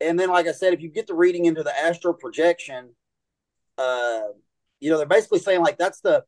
[0.00, 2.90] and then, like I said, if you get the reading into the astral projection,
[3.78, 4.22] uh,
[4.80, 6.24] you know, they're basically saying like that's the,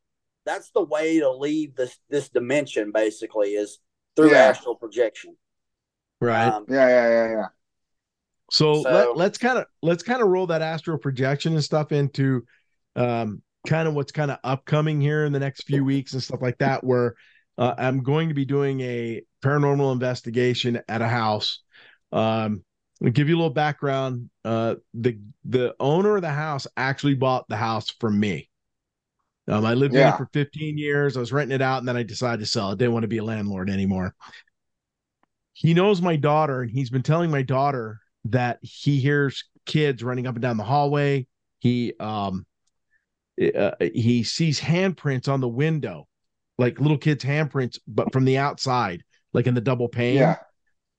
[0.47, 2.91] that's the way to leave this this dimension.
[2.93, 3.79] Basically, is
[4.17, 4.45] through Yeah.
[4.47, 5.37] astral projection.
[6.21, 6.49] Right.
[6.49, 7.47] Um, Yeah, yeah, yeah, yeah.
[8.51, 11.93] So, So- let, let's kind of let's kind of roll that astral projection and stuff
[11.93, 12.47] into
[12.97, 16.43] um, kind of what's kind of upcoming here in the next few weeks and stuff
[16.43, 16.85] like that.
[16.85, 17.15] Where
[17.57, 21.61] uh, I'm going to be doing a paranormal investigation at a house.
[22.13, 22.65] Um,
[23.03, 24.31] I'll give you a little background.
[24.45, 28.49] Uh, the the owner of the house actually bought the house from me.
[29.49, 31.17] Um, I lived in it for 15 years.
[31.17, 32.79] I was renting it out, and then I decided to sell it.
[32.79, 34.15] Didn't want to be a landlord anymore.
[35.55, 40.27] He knows my daughter, and he's been telling my daughter that he hears kids running
[40.27, 41.27] up and down the hallway.
[41.61, 42.47] He um
[43.41, 46.07] uh, he sees handprints on the window,
[46.59, 50.17] like little kids' handprints, but from the outside, like in the double pane.
[50.17, 50.37] Yeah.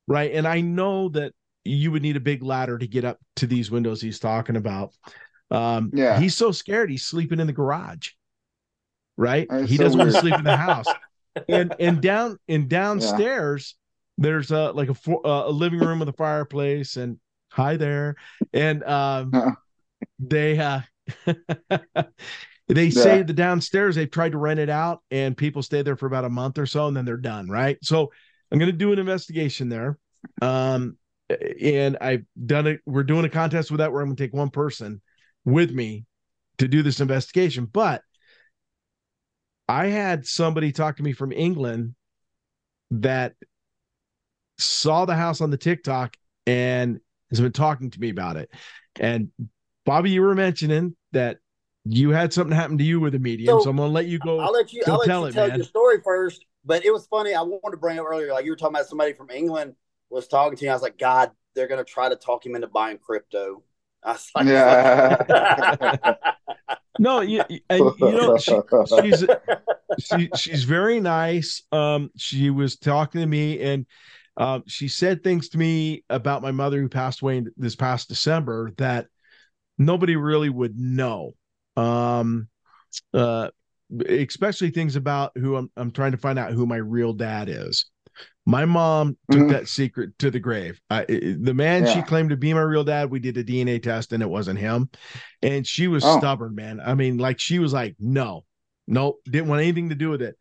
[0.07, 0.31] Right.
[0.33, 1.33] And I know that
[1.65, 4.93] you would need a big ladder to get up to these windows he's talking about.
[5.51, 6.19] Um, Yeah.
[6.19, 8.09] he's so scared he's sleeping in the garage.
[9.17, 9.47] Right.
[9.49, 10.85] That's he so doesn't want to sleep in the house.
[11.47, 13.75] And and down and downstairs,
[14.17, 17.17] there's a like a fo- uh, a living room with a fireplace and
[17.49, 18.15] hi there.
[18.51, 19.51] And um Uh-uh.
[20.17, 20.81] they uh
[22.67, 23.23] they say Yeah.
[23.23, 26.29] the downstairs they've tried to rent it out and people stay there for about a
[26.29, 27.77] month or so and then they're done right?
[27.83, 28.11] So
[28.51, 29.97] i'm going to do an investigation there.
[30.41, 30.97] Um
[31.61, 34.33] and i've done it we're doing a contest with that where i'm going to take
[34.33, 35.01] one person
[35.45, 36.05] with me
[36.57, 37.65] to do this investigation.
[37.65, 38.01] But
[39.67, 41.95] i had somebody talk to me from england
[42.91, 43.33] that
[44.57, 48.49] saw the house on the tiktok and has been talking to me about it.
[48.99, 49.29] And
[49.85, 51.37] Bobby, you were mentioning that
[51.85, 54.19] you had something happen to you with a medium, so, So, I'm gonna let you
[54.19, 54.39] go.
[54.39, 54.83] I'll let you.
[54.85, 55.57] I'll let tell you it, tell man.
[55.57, 56.45] your story first.
[56.65, 57.33] But it was funny.
[57.33, 59.75] I wanted to bring up earlier, like you were talking about somebody from England
[60.09, 60.71] was talking to you.
[60.71, 63.63] I was like, God, they're gonna try to talk him into buying crypto.
[64.03, 66.15] I was like, Yeah.
[66.99, 68.53] no, you, you- you know she,
[69.01, 69.25] she's
[69.99, 71.63] she, she's very nice.
[71.71, 73.85] Um, she was talking to me, and
[74.37, 78.07] um, she said things to me about my mother who passed away in- this past
[78.09, 79.07] December that
[79.79, 81.31] nobody really would know.
[81.75, 82.47] Um,
[83.13, 83.49] uh,
[84.07, 85.71] especially things about who I'm.
[85.75, 87.85] I'm trying to find out who my real dad is.
[88.45, 89.49] My mom took Mhm.
[89.49, 90.79] that secret to the grave.
[90.89, 94.11] I, the man she claimed to be my real dad, we did a DNA test
[94.11, 94.89] and it wasn't him.
[95.41, 96.17] And she was Oh.
[96.17, 96.79] stubborn, man.
[96.83, 98.45] I mean, like she was like, no,
[98.87, 100.35] nope, didn't want anything to do with it.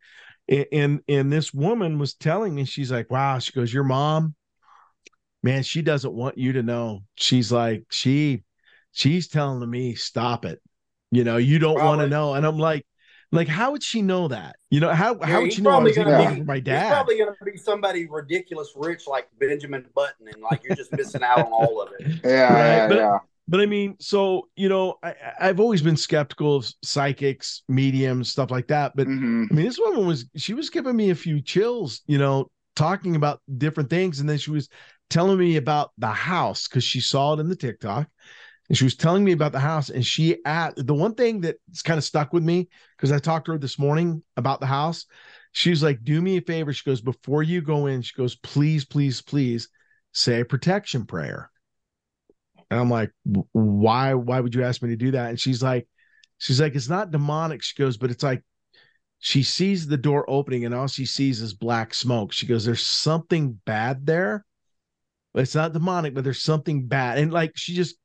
[0.47, 4.35] And, and and this woman was telling me, she's like, wow, she goes, your mom,
[5.43, 7.03] man, she doesn't want you to know.
[7.15, 8.43] She's like, she,
[8.91, 10.61] she's telling me, stop it.
[11.11, 12.33] You know, you don't want to know.
[12.35, 12.85] And I'm like,
[13.31, 14.55] like, how would she know that?
[14.69, 16.43] You know, how how would he's she know I probably was even gonna looking be-
[16.45, 16.83] for my He's dad?
[16.83, 21.41] probably gonna be somebody ridiculous rich like Benjamin Button, and like you're just missing out
[21.41, 22.05] on all of it.
[22.23, 23.17] Yeah, Right, yeah, but- yeah.
[23.51, 28.51] But I mean, so you know, I, I've always been skeptical of psychics, mediums, stuff
[28.51, 28.91] like that.
[28.95, 32.19] But hmm I mean, this woman was she was giving me a few chills, you
[32.19, 34.69] know, talking about different things, and then she was
[35.09, 38.07] telling me about the house because she saw it in the TikTok,
[38.69, 39.89] and she was telling me about the house.
[39.89, 43.45] And she at the one thing that's kind of stuck with me because I talked
[43.45, 45.05] to her this morning about the house.
[45.51, 48.85] She's like, "Do me a favor." She goes, "Before you go in, she goes, please,
[48.85, 49.67] please, please,
[50.13, 51.49] say a protection prayer."
[52.69, 53.11] And I'm like,
[53.51, 54.13] "Why?
[54.13, 55.87] Why would you ask me to do that?" And she's like,
[56.37, 58.43] "She's like, it's not demonic." She goes, "But it's like."
[59.21, 62.31] she sees the door opening and all she sees is black smoke.
[62.31, 64.45] She goes, There's something bad there.
[65.35, 67.17] It's not demonic, but there's something bad.
[67.17, 67.97] And like she just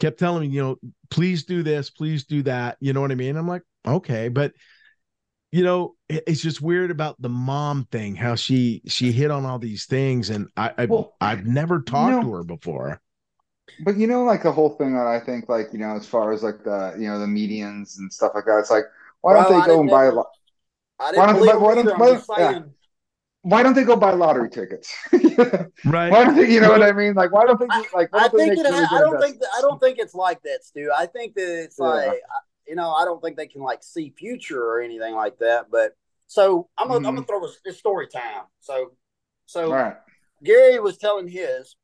[0.00, 0.76] kept telling me, you know,
[1.10, 2.76] please do this, please do that.
[2.80, 3.36] You know what I mean?
[3.36, 4.52] I'm like, okay, but
[5.50, 9.58] you know, it's just weird about the mom thing, how she she hit on all
[9.58, 13.00] these things, and I, I well, I've never talked you know, to her before.
[13.84, 16.32] But you know, like the whole thing that I think, like you know, as far
[16.32, 18.84] as like the you know the medians and stuff like that, it's like
[19.20, 20.26] why don't they go and buy a lot?
[20.98, 22.60] I didn't why don't, why don't, why don't, yeah.
[23.42, 24.94] Why don't they go buy lottery tickets?
[25.12, 26.10] right.
[26.10, 27.14] Why don't they, you know what I mean?
[27.14, 28.08] Like, why don't they like?
[28.12, 30.90] I, think it, I don't think that, I don't think it's like that, Stu.
[30.96, 31.86] I think that it's yeah.
[31.86, 32.20] like
[32.66, 35.66] you know, I don't think they can like see future or anything like that.
[35.70, 35.92] But
[36.26, 37.08] so I'm gonna, mm-hmm.
[37.08, 38.44] I'm gonna throw a, a story time.
[38.60, 38.92] So,
[39.46, 39.96] so right.
[40.42, 41.76] Gary was telling his,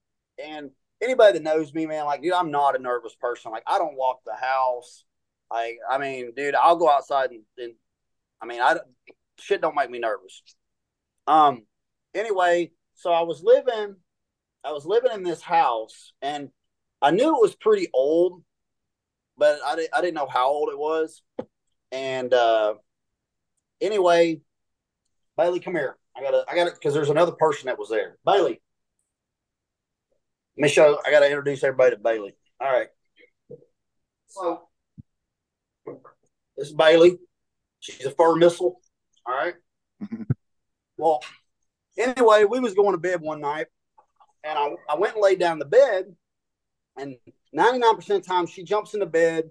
[0.42, 0.70] and
[1.02, 3.52] anybody that knows me, man, like, dude, I'm not a nervous person.
[3.52, 5.04] Like, I don't walk the house.
[5.50, 7.74] Like, I mean, dude, I'll go outside and, and
[8.40, 8.76] I mean, I
[9.38, 10.42] shit don't make me nervous.
[11.28, 11.62] Um.
[12.14, 13.94] Anyway, so I was living,
[14.64, 16.48] I was living in this house, and
[17.00, 18.42] I knew it was pretty old
[19.38, 21.22] but I, I didn't know how old it was.
[21.92, 22.74] And uh,
[23.80, 24.40] anyway,
[25.36, 25.96] Bailey, come here.
[26.16, 28.18] I gotta, I gotta, because there's another person that was there.
[28.26, 28.60] Bailey,
[30.66, 30.98] show.
[31.06, 32.34] I gotta introduce everybody to Bailey.
[32.60, 32.88] All right.
[34.26, 34.62] So
[36.56, 37.18] this is Bailey.
[37.78, 38.80] She's a fur missile.
[39.24, 39.54] All right.
[40.98, 41.22] Well,
[41.96, 43.68] anyway, we was going to bed one night,
[44.44, 46.14] and I, I went and laid down the bed,
[46.96, 47.16] and
[47.56, 49.50] 99% of the time, she jumps in the bed,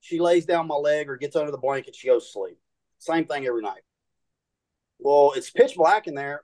[0.00, 2.58] she lays down my leg or gets under the blanket, she goes to sleep.
[2.98, 3.82] Same thing every night.
[4.98, 6.42] Well, it's pitch black in there,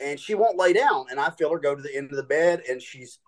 [0.00, 1.06] and she won't lay down.
[1.10, 3.18] And I feel her go to the end of the bed, and she's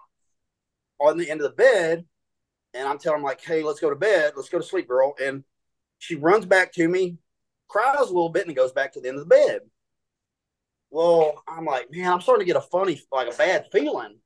[0.98, 2.04] on the end of the bed.
[2.74, 4.32] And I'm telling her, like, hey, let's go to bed.
[4.36, 5.14] Let's go to sleep, girl.
[5.22, 5.44] And
[5.98, 7.18] she runs back to me,
[7.66, 9.60] cries a little bit, and goes back to the end of the bed.
[10.90, 14.18] Well, I'm like, man, I'm starting to get a funny, like a bad feeling.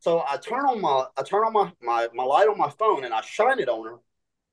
[0.00, 3.04] So I turn on my I turn on my, my my light on my phone
[3.04, 3.96] and I shine it on her,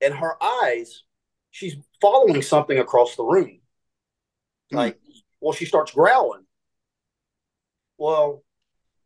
[0.02, 1.04] and her eyes,
[1.52, 3.60] she's following something across the room.
[4.72, 4.78] Mm.
[4.78, 5.00] Like,
[5.42, 6.46] well, she starts growling.
[7.98, 8.44] Well,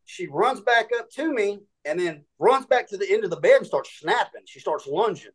[0.06, 3.38] she runs back up to me and then runs back to the end of the
[3.38, 4.42] bed and starts snapping.
[4.46, 5.32] She starts lunging.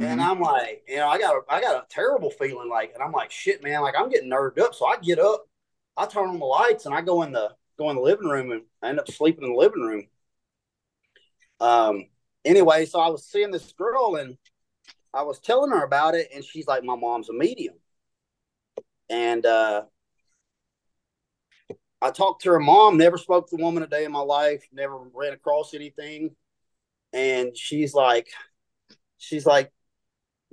[0.00, 0.10] Mm-hmm.
[0.10, 3.02] And I'm like, you know, I got a, I got a terrible feeling like, and
[3.02, 4.74] I'm like, shit, man, like I'm getting nerved up.
[4.74, 5.46] So I get up,
[5.96, 8.52] I turn on the lights, and I go in the go in the living room
[8.52, 10.06] and I end up sleeping in the living room.
[11.60, 12.06] Um,
[12.44, 14.36] anyway, so I was seeing this girl and
[15.14, 17.74] I was telling her about it, and she's like, My mom's a medium.
[19.10, 19.82] And uh,
[22.00, 24.64] I talked to her mom, never spoke to the woman a day in my life,
[24.72, 26.34] never ran across anything.
[27.12, 28.28] And she's like,
[29.18, 29.70] She's like,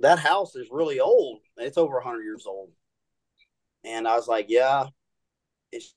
[0.00, 1.40] that house is really old.
[1.56, 2.70] It's over 100 years old.
[3.84, 4.86] And I was like, Yeah.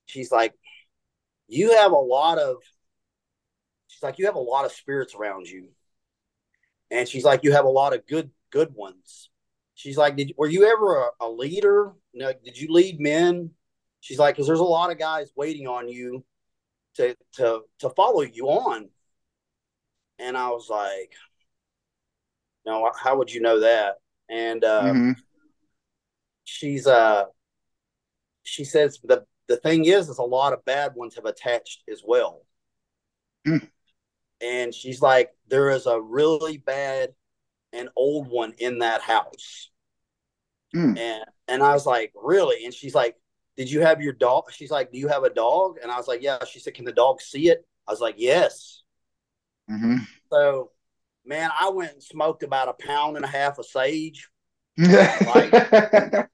[0.05, 0.53] she's like,
[1.47, 2.57] you have a lot of
[3.87, 5.69] she's like you have a lot of spirits around you
[6.91, 9.29] and she's like you have a lot of good good ones
[9.75, 13.49] she's like did were you ever a, a leader did you lead men
[13.99, 16.23] she's like because there's a lot of guys waiting on you
[16.95, 18.89] to to to follow you on
[20.19, 21.11] and i was like
[22.65, 23.95] no how would you know that
[24.30, 25.12] and uh, mm-hmm.
[26.43, 27.26] she's uh
[28.43, 32.02] she says the the thing is, is a lot of bad ones have attached as
[32.06, 32.45] well.
[33.47, 33.67] Mm.
[34.41, 37.13] And she's like, there is a really bad
[37.71, 39.69] and old one in that house.
[40.76, 40.97] Mm.
[40.97, 42.65] And and I was like, really?
[42.65, 43.15] And she's like,
[43.58, 44.52] did you have your dog?
[44.52, 45.78] She's like, do you have a dog?
[45.82, 46.43] And I was like, yeah.
[46.45, 47.65] She said, can the dog see it?
[47.88, 48.82] I was like, yes.
[49.69, 49.97] Mm-hmm.
[50.32, 50.71] So,
[51.25, 54.29] man, I went and smoked about a pound and a half of sage.
[54.77, 55.51] like,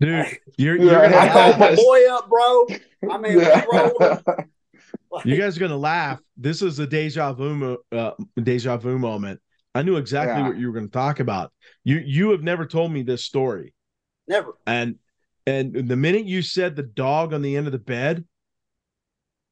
[0.00, 0.26] Dude,
[0.58, 2.66] you're, you're gonna I my boy up, bro.
[3.10, 3.64] I mean, yeah.
[5.24, 6.20] you guys are gonna laugh.
[6.36, 8.12] This is a deja vu, uh,
[8.42, 9.40] deja vu moment.
[9.74, 10.48] I knew exactly yeah.
[10.48, 11.52] what you were going to talk about.
[11.84, 13.74] You you have never told me this story.
[14.28, 14.54] Never.
[14.66, 14.96] And
[15.46, 18.24] and the minute you said the dog on the end of the bed,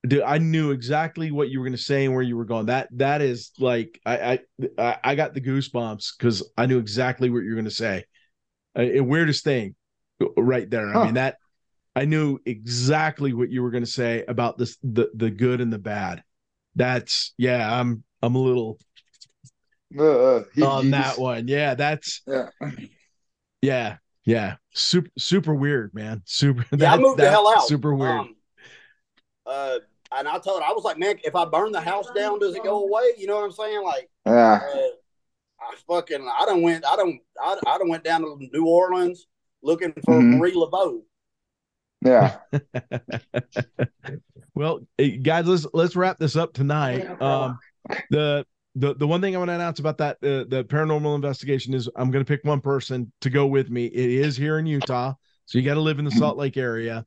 [0.07, 2.67] dude, I knew exactly what you were going to say and where you were going.
[2.67, 4.41] That that is like I
[4.79, 8.05] I I got the goosebumps because I knew exactly what you were going to say.
[8.79, 9.75] Uh, weirdest thing
[10.37, 10.93] right there.
[10.93, 11.01] Huh.
[11.01, 11.37] I mean that
[11.95, 15.73] I knew exactly what you were going to say about this the the good and
[15.73, 16.23] the bad.
[16.77, 18.79] That's yeah, I'm I'm a little
[19.99, 21.49] uh, he, on that one.
[21.49, 22.49] Yeah, that's yeah.
[23.63, 23.97] Yeah.
[24.25, 24.57] Yeah.
[24.73, 26.23] Super super weird, man.
[26.25, 27.67] Super yeah, that, I moved the hell out.
[27.67, 28.21] Super weird.
[28.21, 28.37] Um,
[29.47, 29.79] uh
[30.17, 32.55] and I told her I was like, man, if I burn the house down, does
[32.55, 33.13] it go away?
[33.19, 33.85] You know what I'm saying?
[33.85, 34.61] Like, yeah.
[34.63, 34.79] Uh,
[35.61, 39.27] I fucking I don't went I don't I, I don't went down to New Orleans
[39.63, 40.39] looking for mm-hmm.
[40.39, 41.03] Marie Laveau.
[42.03, 42.39] Yeah.
[44.55, 44.81] well,
[45.23, 47.21] guys, let's let's wrap this up tonight.
[47.21, 47.59] Um,
[48.11, 51.75] the the the one thing I want to announce about that uh, the paranormal investigation
[51.75, 53.87] is I'm going to pick one person to go with me.
[53.87, 57.05] It is here in Utah, so you got to live in the Salt Lake area.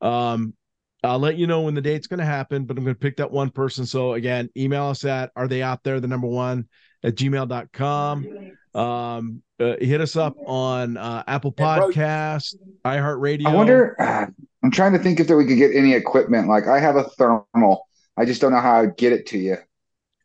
[0.00, 0.54] Um,
[1.02, 3.16] I'll let you know when the date's going to happen, but I'm going to pick
[3.16, 3.86] that one person.
[3.86, 6.68] So again, email us at are they out there the number one
[7.02, 8.26] at gmail.com.
[8.74, 13.46] Um, uh, hit us up on uh, Apple Podcast, iHeartRadio.
[13.46, 13.96] I wonder.
[14.00, 14.26] Uh,
[14.62, 16.46] I'm trying to think if that we could get any equipment.
[16.48, 17.88] Like I have a thermal.
[18.16, 19.56] I just don't know how I'd get it to you.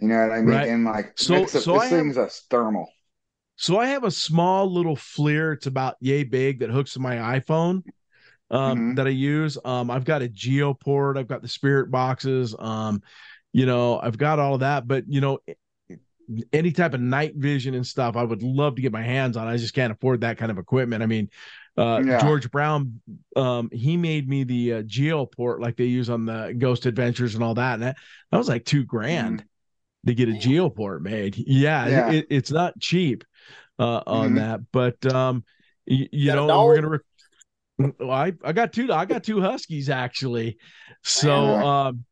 [0.01, 0.47] You know what I mean?
[0.49, 0.67] Right.
[0.67, 2.89] And like, So- a, so this I have- thing's a thermal.
[3.57, 5.53] So I have a small little FLIR.
[5.53, 7.84] It's about yay big that hooks to my iPhone
[8.51, 8.95] um, Mhm.
[8.97, 9.57] that I use.
[9.65, 11.17] Um, I've got a Geoport.
[11.17, 12.55] I've got the Spirit boxes.
[12.57, 13.01] Um,
[13.53, 14.87] you know, I've got all of that.
[14.87, 15.39] But you know,
[16.51, 19.47] any type of night vision and stuff, I would love to get my hands on.
[19.47, 21.03] I just can't afford that kind of equipment.
[21.03, 21.29] I mean,
[21.77, 22.17] uh, Yeah.
[22.19, 22.99] George Brown,
[23.35, 27.43] um, he made me the uh, Geoport like they use on the Ghost Adventures and
[27.43, 27.97] all that, and that,
[28.31, 29.43] that was like two grand
[30.07, 30.33] to get a.
[30.33, 31.35] Geoport made.
[31.37, 32.11] Yeah, Yeah.
[32.11, 33.23] It, it's not cheap
[33.77, 34.35] uh, on Mhm.
[34.35, 35.43] that, but um,
[35.87, 36.89] y- you know, we're gonna.
[36.89, 36.99] Re-
[37.78, 40.57] well, I I got two I got two huskies actually,
[41.03, 41.65] so Wow.
[41.88, 42.05] um,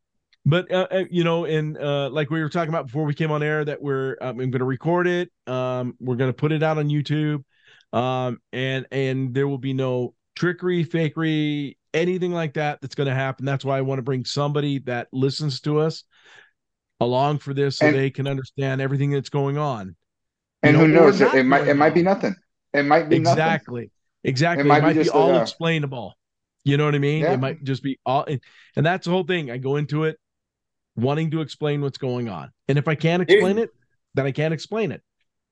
[0.46, 3.30] but uh, uh, you know, and uh, like we were talking about before we came
[3.30, 5.30] on air, that we're um, I'm going to record it.
[5.46, 7.44] Um, we're going to put it out on YouTube,
[7.92, 13.14] um, and and there will be no trickery, fakery, anything like that that's going to
[13.14, 13.46] happen.
[13.46, 16.04] That's why I want to bring somebody that listens to us
[17.00, 19.96] along for this, so And- they can understand everything that's going on.
[20.62, 21.20] And You who know, or knows?
[21.20, 22.34] It, might it might be nothing.
[22.72, 23.90] It might be nothing.
[24.24, 24.62] Exactly.
[24.62, 24.64] Exactly.
[24.64, 26.14] It might might, be be, just a- all uh, explainable.
[26.64, 27.22] You know what I mean?
[27.22, 27.34] Yeah.
[27.34, 28.40] It might just be all, and,
[28.74, 29.50] and that's the whole thing.
[29.50, 30.18] I go into it
[30.96, 32.50] wanting to explain what's going on.
[32.68, 33.70] And if I can't explain it,
[34.14, 35.02] then I can't explain it.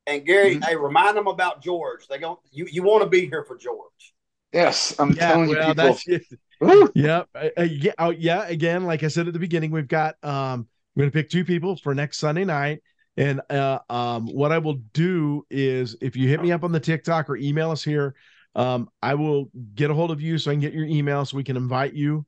[0.07, 0.64] And Gary, Mhm.
[0.64, 2.09] hey, remind them about George.
[2.09, 2.39] They don't.
[2.51, 4.14] You you want to be here for George?
[4.53, 5.29] Yes, I'm Yeah.
[5.33, 5.85] telling you, Well, people.
[5.85, 6.23] that's it.
[6.61, 6.91] Woo!
[6.95, 7.25] yeah.
[7.35, 7.93] uh, uh, yeah.
[7.99, 8.47] Oh, yeah.
[8.47, 11.45] Again, like I said at the beginning, we've got, um, I'm going to pick two
[11.45, 12.83] people for next Sunday night.
[13.16, 16.81] And uh, um, what I will do is if you hit me up on the
[16.81, 18.14] TikTok or email us here,
[18.55, 21.37] um, I will get a hold of you so I can get your email so
[21.37, 22.27] we can invite you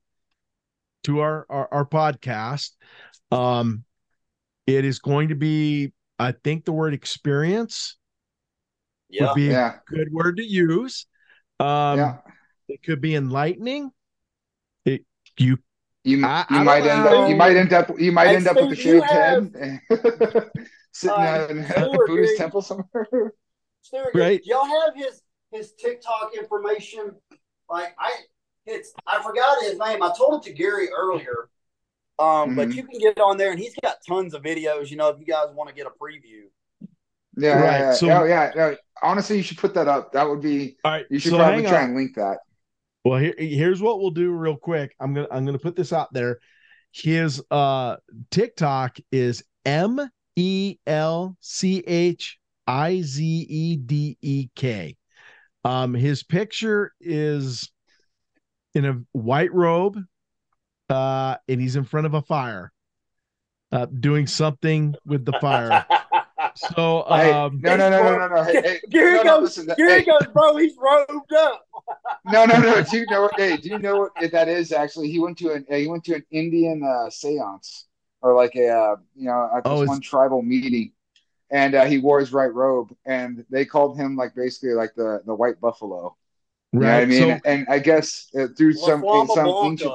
[1.05, 2.71] to our our, our podcast.
[3.31, 3.85] Um,
[4.67, 7.97] it is going to be, I think, the word experience
[9.11, 9.27] Yeah.
[9.27, 11.07] would be Yeah, a good word to use.
[11.61, 12.19] Um, yeah.
[12.69, 13.91] it could be enlightening.
[14.85, 15.05] It
[15.39, 15.59] you
[16.05, 18.57] You you I might end up you might end up you might Hey, end up
[18.61, 19.81] with a Steve, you shaved head,
[20.93, 23.33] sitting Uh, in a Buddhist temple somewhere.
[23.83, 24.41] Stuart, Right.
[24.45, 25.21] y'all have his
[25.55, 27.13] his TikTok information?
[27.69, 28.13] Like I,
[28.67, 30.03] it's I forgot his name.
[30.03, 31.49] I told it to Gary earlier.
[32.19, 32.75] Um, but Mhm.
[32.75, 34.91] you can get on there, and he's got tons of videos.
[34.91, 36.45] You know, if you guys want to get a preview.
[37.37, 37.93] Yeah, Right, yeah, yeah.
[37.95, 38.53] so- oh yeah.
[38.55, 40.13] No, honestly, you should put that up.
[40.13, 40.77] That would be.
[40.85, 41.07] all right.
[41.11, 41.85] You should so probably try on.
[41.87, 42.39] and link that.
[43.05, 44.95] Well, here, here's what we'll do real quick.
[45.01, 46.39] I'm gonna I'm gonna put this out there.
[46.93, 47.97] His uh
[48.31, 50.01] TikTok is M
[50.37, 52.39] E L C H
[52.69, 54.97] I Z E D E K.
[55.65, 57.71] Um, his picture is
[58.75, 59.99] in a white robe,
[60.91, 62.73] uh, and he's in front of a fire,
[63.73, 65.87] uh, doing something with the fire.
[66.57, 68.43] So, Hey, um, no, no, no, no, no, no.
[68.45, 69.57] Hey, hey, Gary no, no, goes.
[69.57, 70.57] listen, Gary hey, goes, bro.
[70.57, 71.67] He's robed up.
[72.27, 72.81] no, no, no.
[72.83, 73.35] Do you know what?
[73.41, 74.71] Hey, do you know what that is?
[74.71, 77.85] Actually, he went to an he went to an Indian uh, séance
[78.23, 80.93] or like a uh, you know at this Oh, it's- one tribal meeting,
[81.55, 85.23] and uh, he wore his right robe, and they called him like basically like the
[85.27, 86.17] the white buffalo.
[86.79, 87.07] You know what I right.
[87.07, 89.95] mean, So, and I guess uh, through some some ancient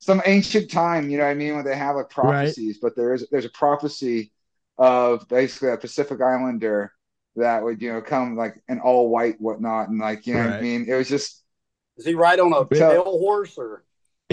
[0.00, 3.14] some ancient time, you know what I mean, when they have like prophecies, but there
[3.14, 4.32] is there's a prophecy
[4.78, 6.92] of basically a Pacific Islander
[7.36, 10.58] that would you know come like an all white whatnot, and like you know what
[10.58, 10.86] I mean.
[10.88, 11.42] It was just
[11.96, 12.88] Is he right on a Yeah.
[12.90, 13.84] pale horse or?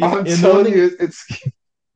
[0.02, 1.26] I'm and telling thing- you, it's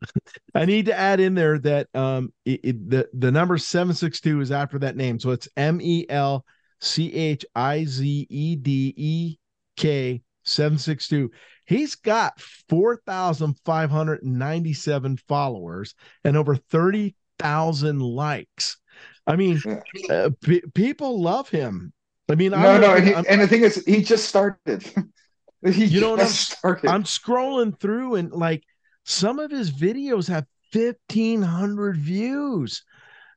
[0.55, 4.51] I need to add in there that um it, it- the the number 762 is
[4.51, 5.19] after that name.
[5.19, 6.45] So it's M E L
[6.81, 9.37] C H I Z E D E
[9.77, 11.31] K 762.
[11.65, 12.39] He's got
[12.69, 18.77] 4,597 followers and over 30,000 likes.
[19.25, 19.79] I mean, Yeah.
[20.13, 21.93] uh, pe- people love him.
[22.29, 24.83] I mean, no, I'm no, he, I'm- and the thing is, he just started.
[25.65, 26.89] he You know what just started.
[26.89, 28.63] I'm scrolling through and like
[29.05, 32.83] some of his videos have 1500 views,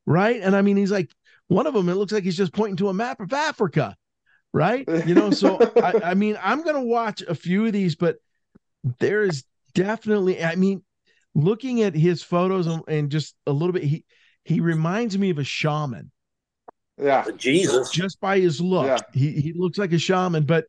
[0.06, 0.40] right?
[0.40, 1.10] And I mean, he's like
[1.48, 3.96] one of them, it looks like he's just pointing to a map of Africa,
[4.52, 4.84] right?
[5.06, 8.16] You know, so I, I mean, I'm going to watch a few of these, but
[8.98, 9.44] there is
[9.74, 10.82] definitely, I mean,
[11.34, 14.04] looking at his photos and, and just a little bit, he,
[14.44, 16.10] he reminds me of a shaman
[16.98, 17.90] yeah, Jesus.
[17.90, 18.86] just by his look.
[18.86, 18.98] Yeah.
[19.12, 20.64] He he looks like a shaman, but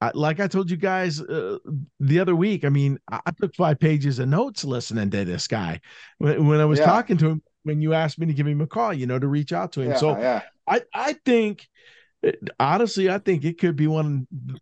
[0.00, 1.58] I, like I told you guys uh,
[1.98, 5.46] the other week, I mean, I, I took five pages of notes listening to this
[5.46, 5.80] guy
[6.18, 6.86] when, when I was Yeah.
[6.86, 7.42] talking to him.
[7.64, 9.82] when you asked me to give him a call, you know, to reach out to
[9.82, 9.90] him.
[9.90, 10.42] Yeah, so yeah.
[10.66, 11.68] I I think
[12.58, 14.60] honestly, I think it could be one of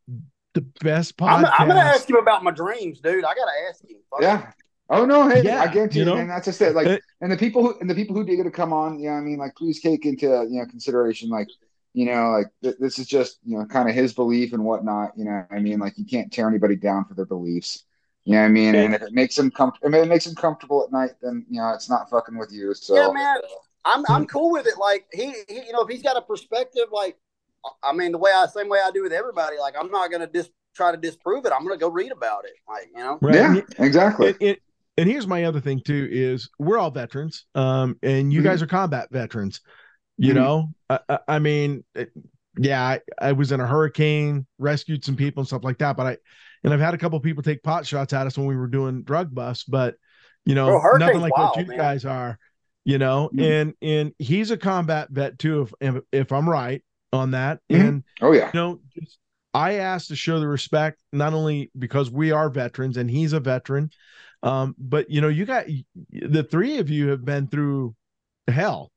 [0.55, 1.53] the best I'm, podcasts.
[1.59, 3.25] I'm gonna ask him about my dreams, dude.
[3.25, 3.99] I gotta ask him.
[4.11, 4.23] Fuck.
[4.23, 4.51] Yeah.
[4.91, 6.17] Oh no, hey, Yeah, I guarantee you you, know?
[6.17, 6.29] man.
[6.29, 6.75] That's just it.
[6.75, 8.99] Like, Uh, and the people who and the people who did get to come on,
[8.99, 11.49] you know, what I mean, like, please take into you know consideration, like,
[11.95, 15.13] you know, like th- this is just you know kind of his belief and whatnot.
[15.17, 17.85] You know, what I mean, like, you can't tear anybody down for their beliefs.
[18.25, 18.75] You know what I mean?
[18.75, 21.61] And if it makes him comfortable, if it makes him comfortable at night, then you
[21.61, 22.75] know it's not fucking with you.
[22.75, 23.37] So Yeah, man.
[23.85, 24.75] I'm I'm cool with it.
[24.79, 27.17] Like he, he, you know, if he's got a perspective, like
[27.83, 29.57] I mean, the way I same way I do with everybody.
[29.59, 31.53] Like I'm not gonna dis try to disprove it.
[31.53, 32.53] I'm gonna go read about it.
[32.69, 33.19] Like you know.
[33.23, 33.35] Right.
[33.37, 34.29] yeah, exactly.
[34.29, 34.57] And, and,
[34.99, 38.45] and here's my other thing too is we're all veterans, um, and you Mhm.
[38.45, 39.61] guys are combat veterans.
[40.19, 40.37] You Mhm.
[40.37, 42.13] know, I, I, I mean, it-
[42.61, 45.97] yeah, I, I was in a hurricane, rescued some people and stuff like that.
[45.97, 46.17] But I,
[46.65, 49.05] and I've had a couple people take pot shots at us when we were doing
[49.05, 49.65] drug busts.
[49.65, 49.95] But
[50.45, 51.79] you know, Bro, nothing like wild, what you man.
[51.79, 52.39] guys are.
[52.85, 53.43] You know, Mhm.
[53.43, 57.61] and and he's a combat vet too, if if, if I'm right on that.
[57.71, 57.81] Mhm.
[57.81, 59.19] And oh yeah, you know, just
[59.55, 63.41] I asked to show the respect, not only because we are veterans and he's a
[63.41, 63.91] veteran,
[64.43, 65.67] um, but you know, you got
[66.13, 67.95] the three of you have been through
[68.47, 68.91] hell,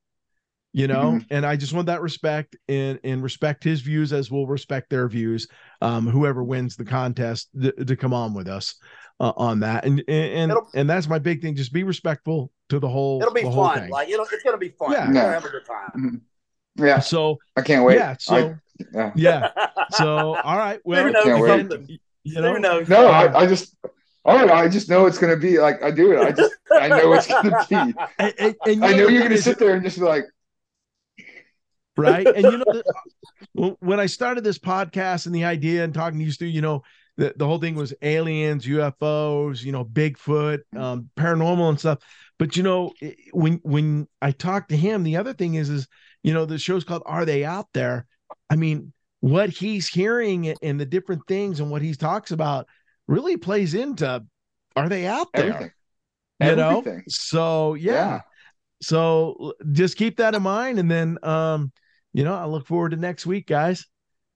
[0.74, 4.47] you know, and I just want that respect and and respect his views as we'll
[4.47, 5.47] respect their views.
[5.82, 8.76] Um, whoever wins the contest th- to come on with us
[9.19, 11.55] uh, on that, and and and, It'll- and that's my big thing.
[11.55, 13.22] Just be respectful to the whole.
[13.22, 13.80] It'll be the whole fun.
[13.82, 13.89] thing.
[13.89, 14.91] Like it'll, it's gonna be fun.
[14.93, 15.07] Yeah.
[15.07, 15.22] We're Yeah.
[15.22, 16.22] gonna have a good time.
[16.78, 16.99] yeah.
[16.99, 17.95] so I can't wait.
[17.97, 18.55] yeah, so I-
[18.93, 19.11] yeah.
[19.15, 19.49] yeah,
[19.91, 21.99] so all right, well, Who knows Can't wait.
[22.24, 22.88] you know, Who knows?
[22.89, 23.76] No, I, I just,
[24.26, 26.19] oh, I just know it's gonna be like I do it.
[26.19, 27.76] I just, I know it's gonna be.
[28.19, 30.24] and, and, and I know you're gonna sit there and just be like,
[32.02, 32.28] right?
[32.28, 32.82] And you know,
[33.54, 36.62] when- when I started this podcast and the idea and talking to you, Stu, you
[36.62, 36.84] know,
[37.18, 41.99] the, the whole thing was aliens, UFOs, you know, Bigfoot, um, paranormal and stuff.
[42.39, 42.91] But you know,
[43.34, 45.88] when when I talked to him, the other thing is, is
[46.24, 48.08] you know, the show's called "Are They Out There?"
[48.49, 52.68] I mean, what he's hearing and the different things and what he talks about
[53.08, 54.24] really plays into
[54.76, 55.72] "Are they out there?" everything.
[56.39, 57.04] You know, Everything.
[57.08, 57.93] so yeah.
[57.93, 58.22] Yeah.
[58.82, 61.72] So just keep that in mind, and then um,
[62.14, 63.86] you know, I look forward to next week, guys.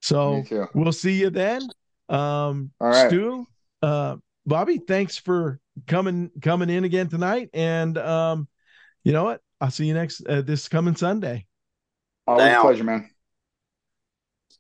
[0.02, 1.62] So we'll see you then.
[2.10, 3.08] Um, All right.
[3.08, 3.48] Stu,
[3.82, 8.48] uh, Bobby, thanks for coming coming in again tonight, and um,
[9.04, 9.42] you know what?
[9.60, 11.46] I'll see you next uh, this coming Sunday.
[12.28, 13.10] Always a pleasure, man.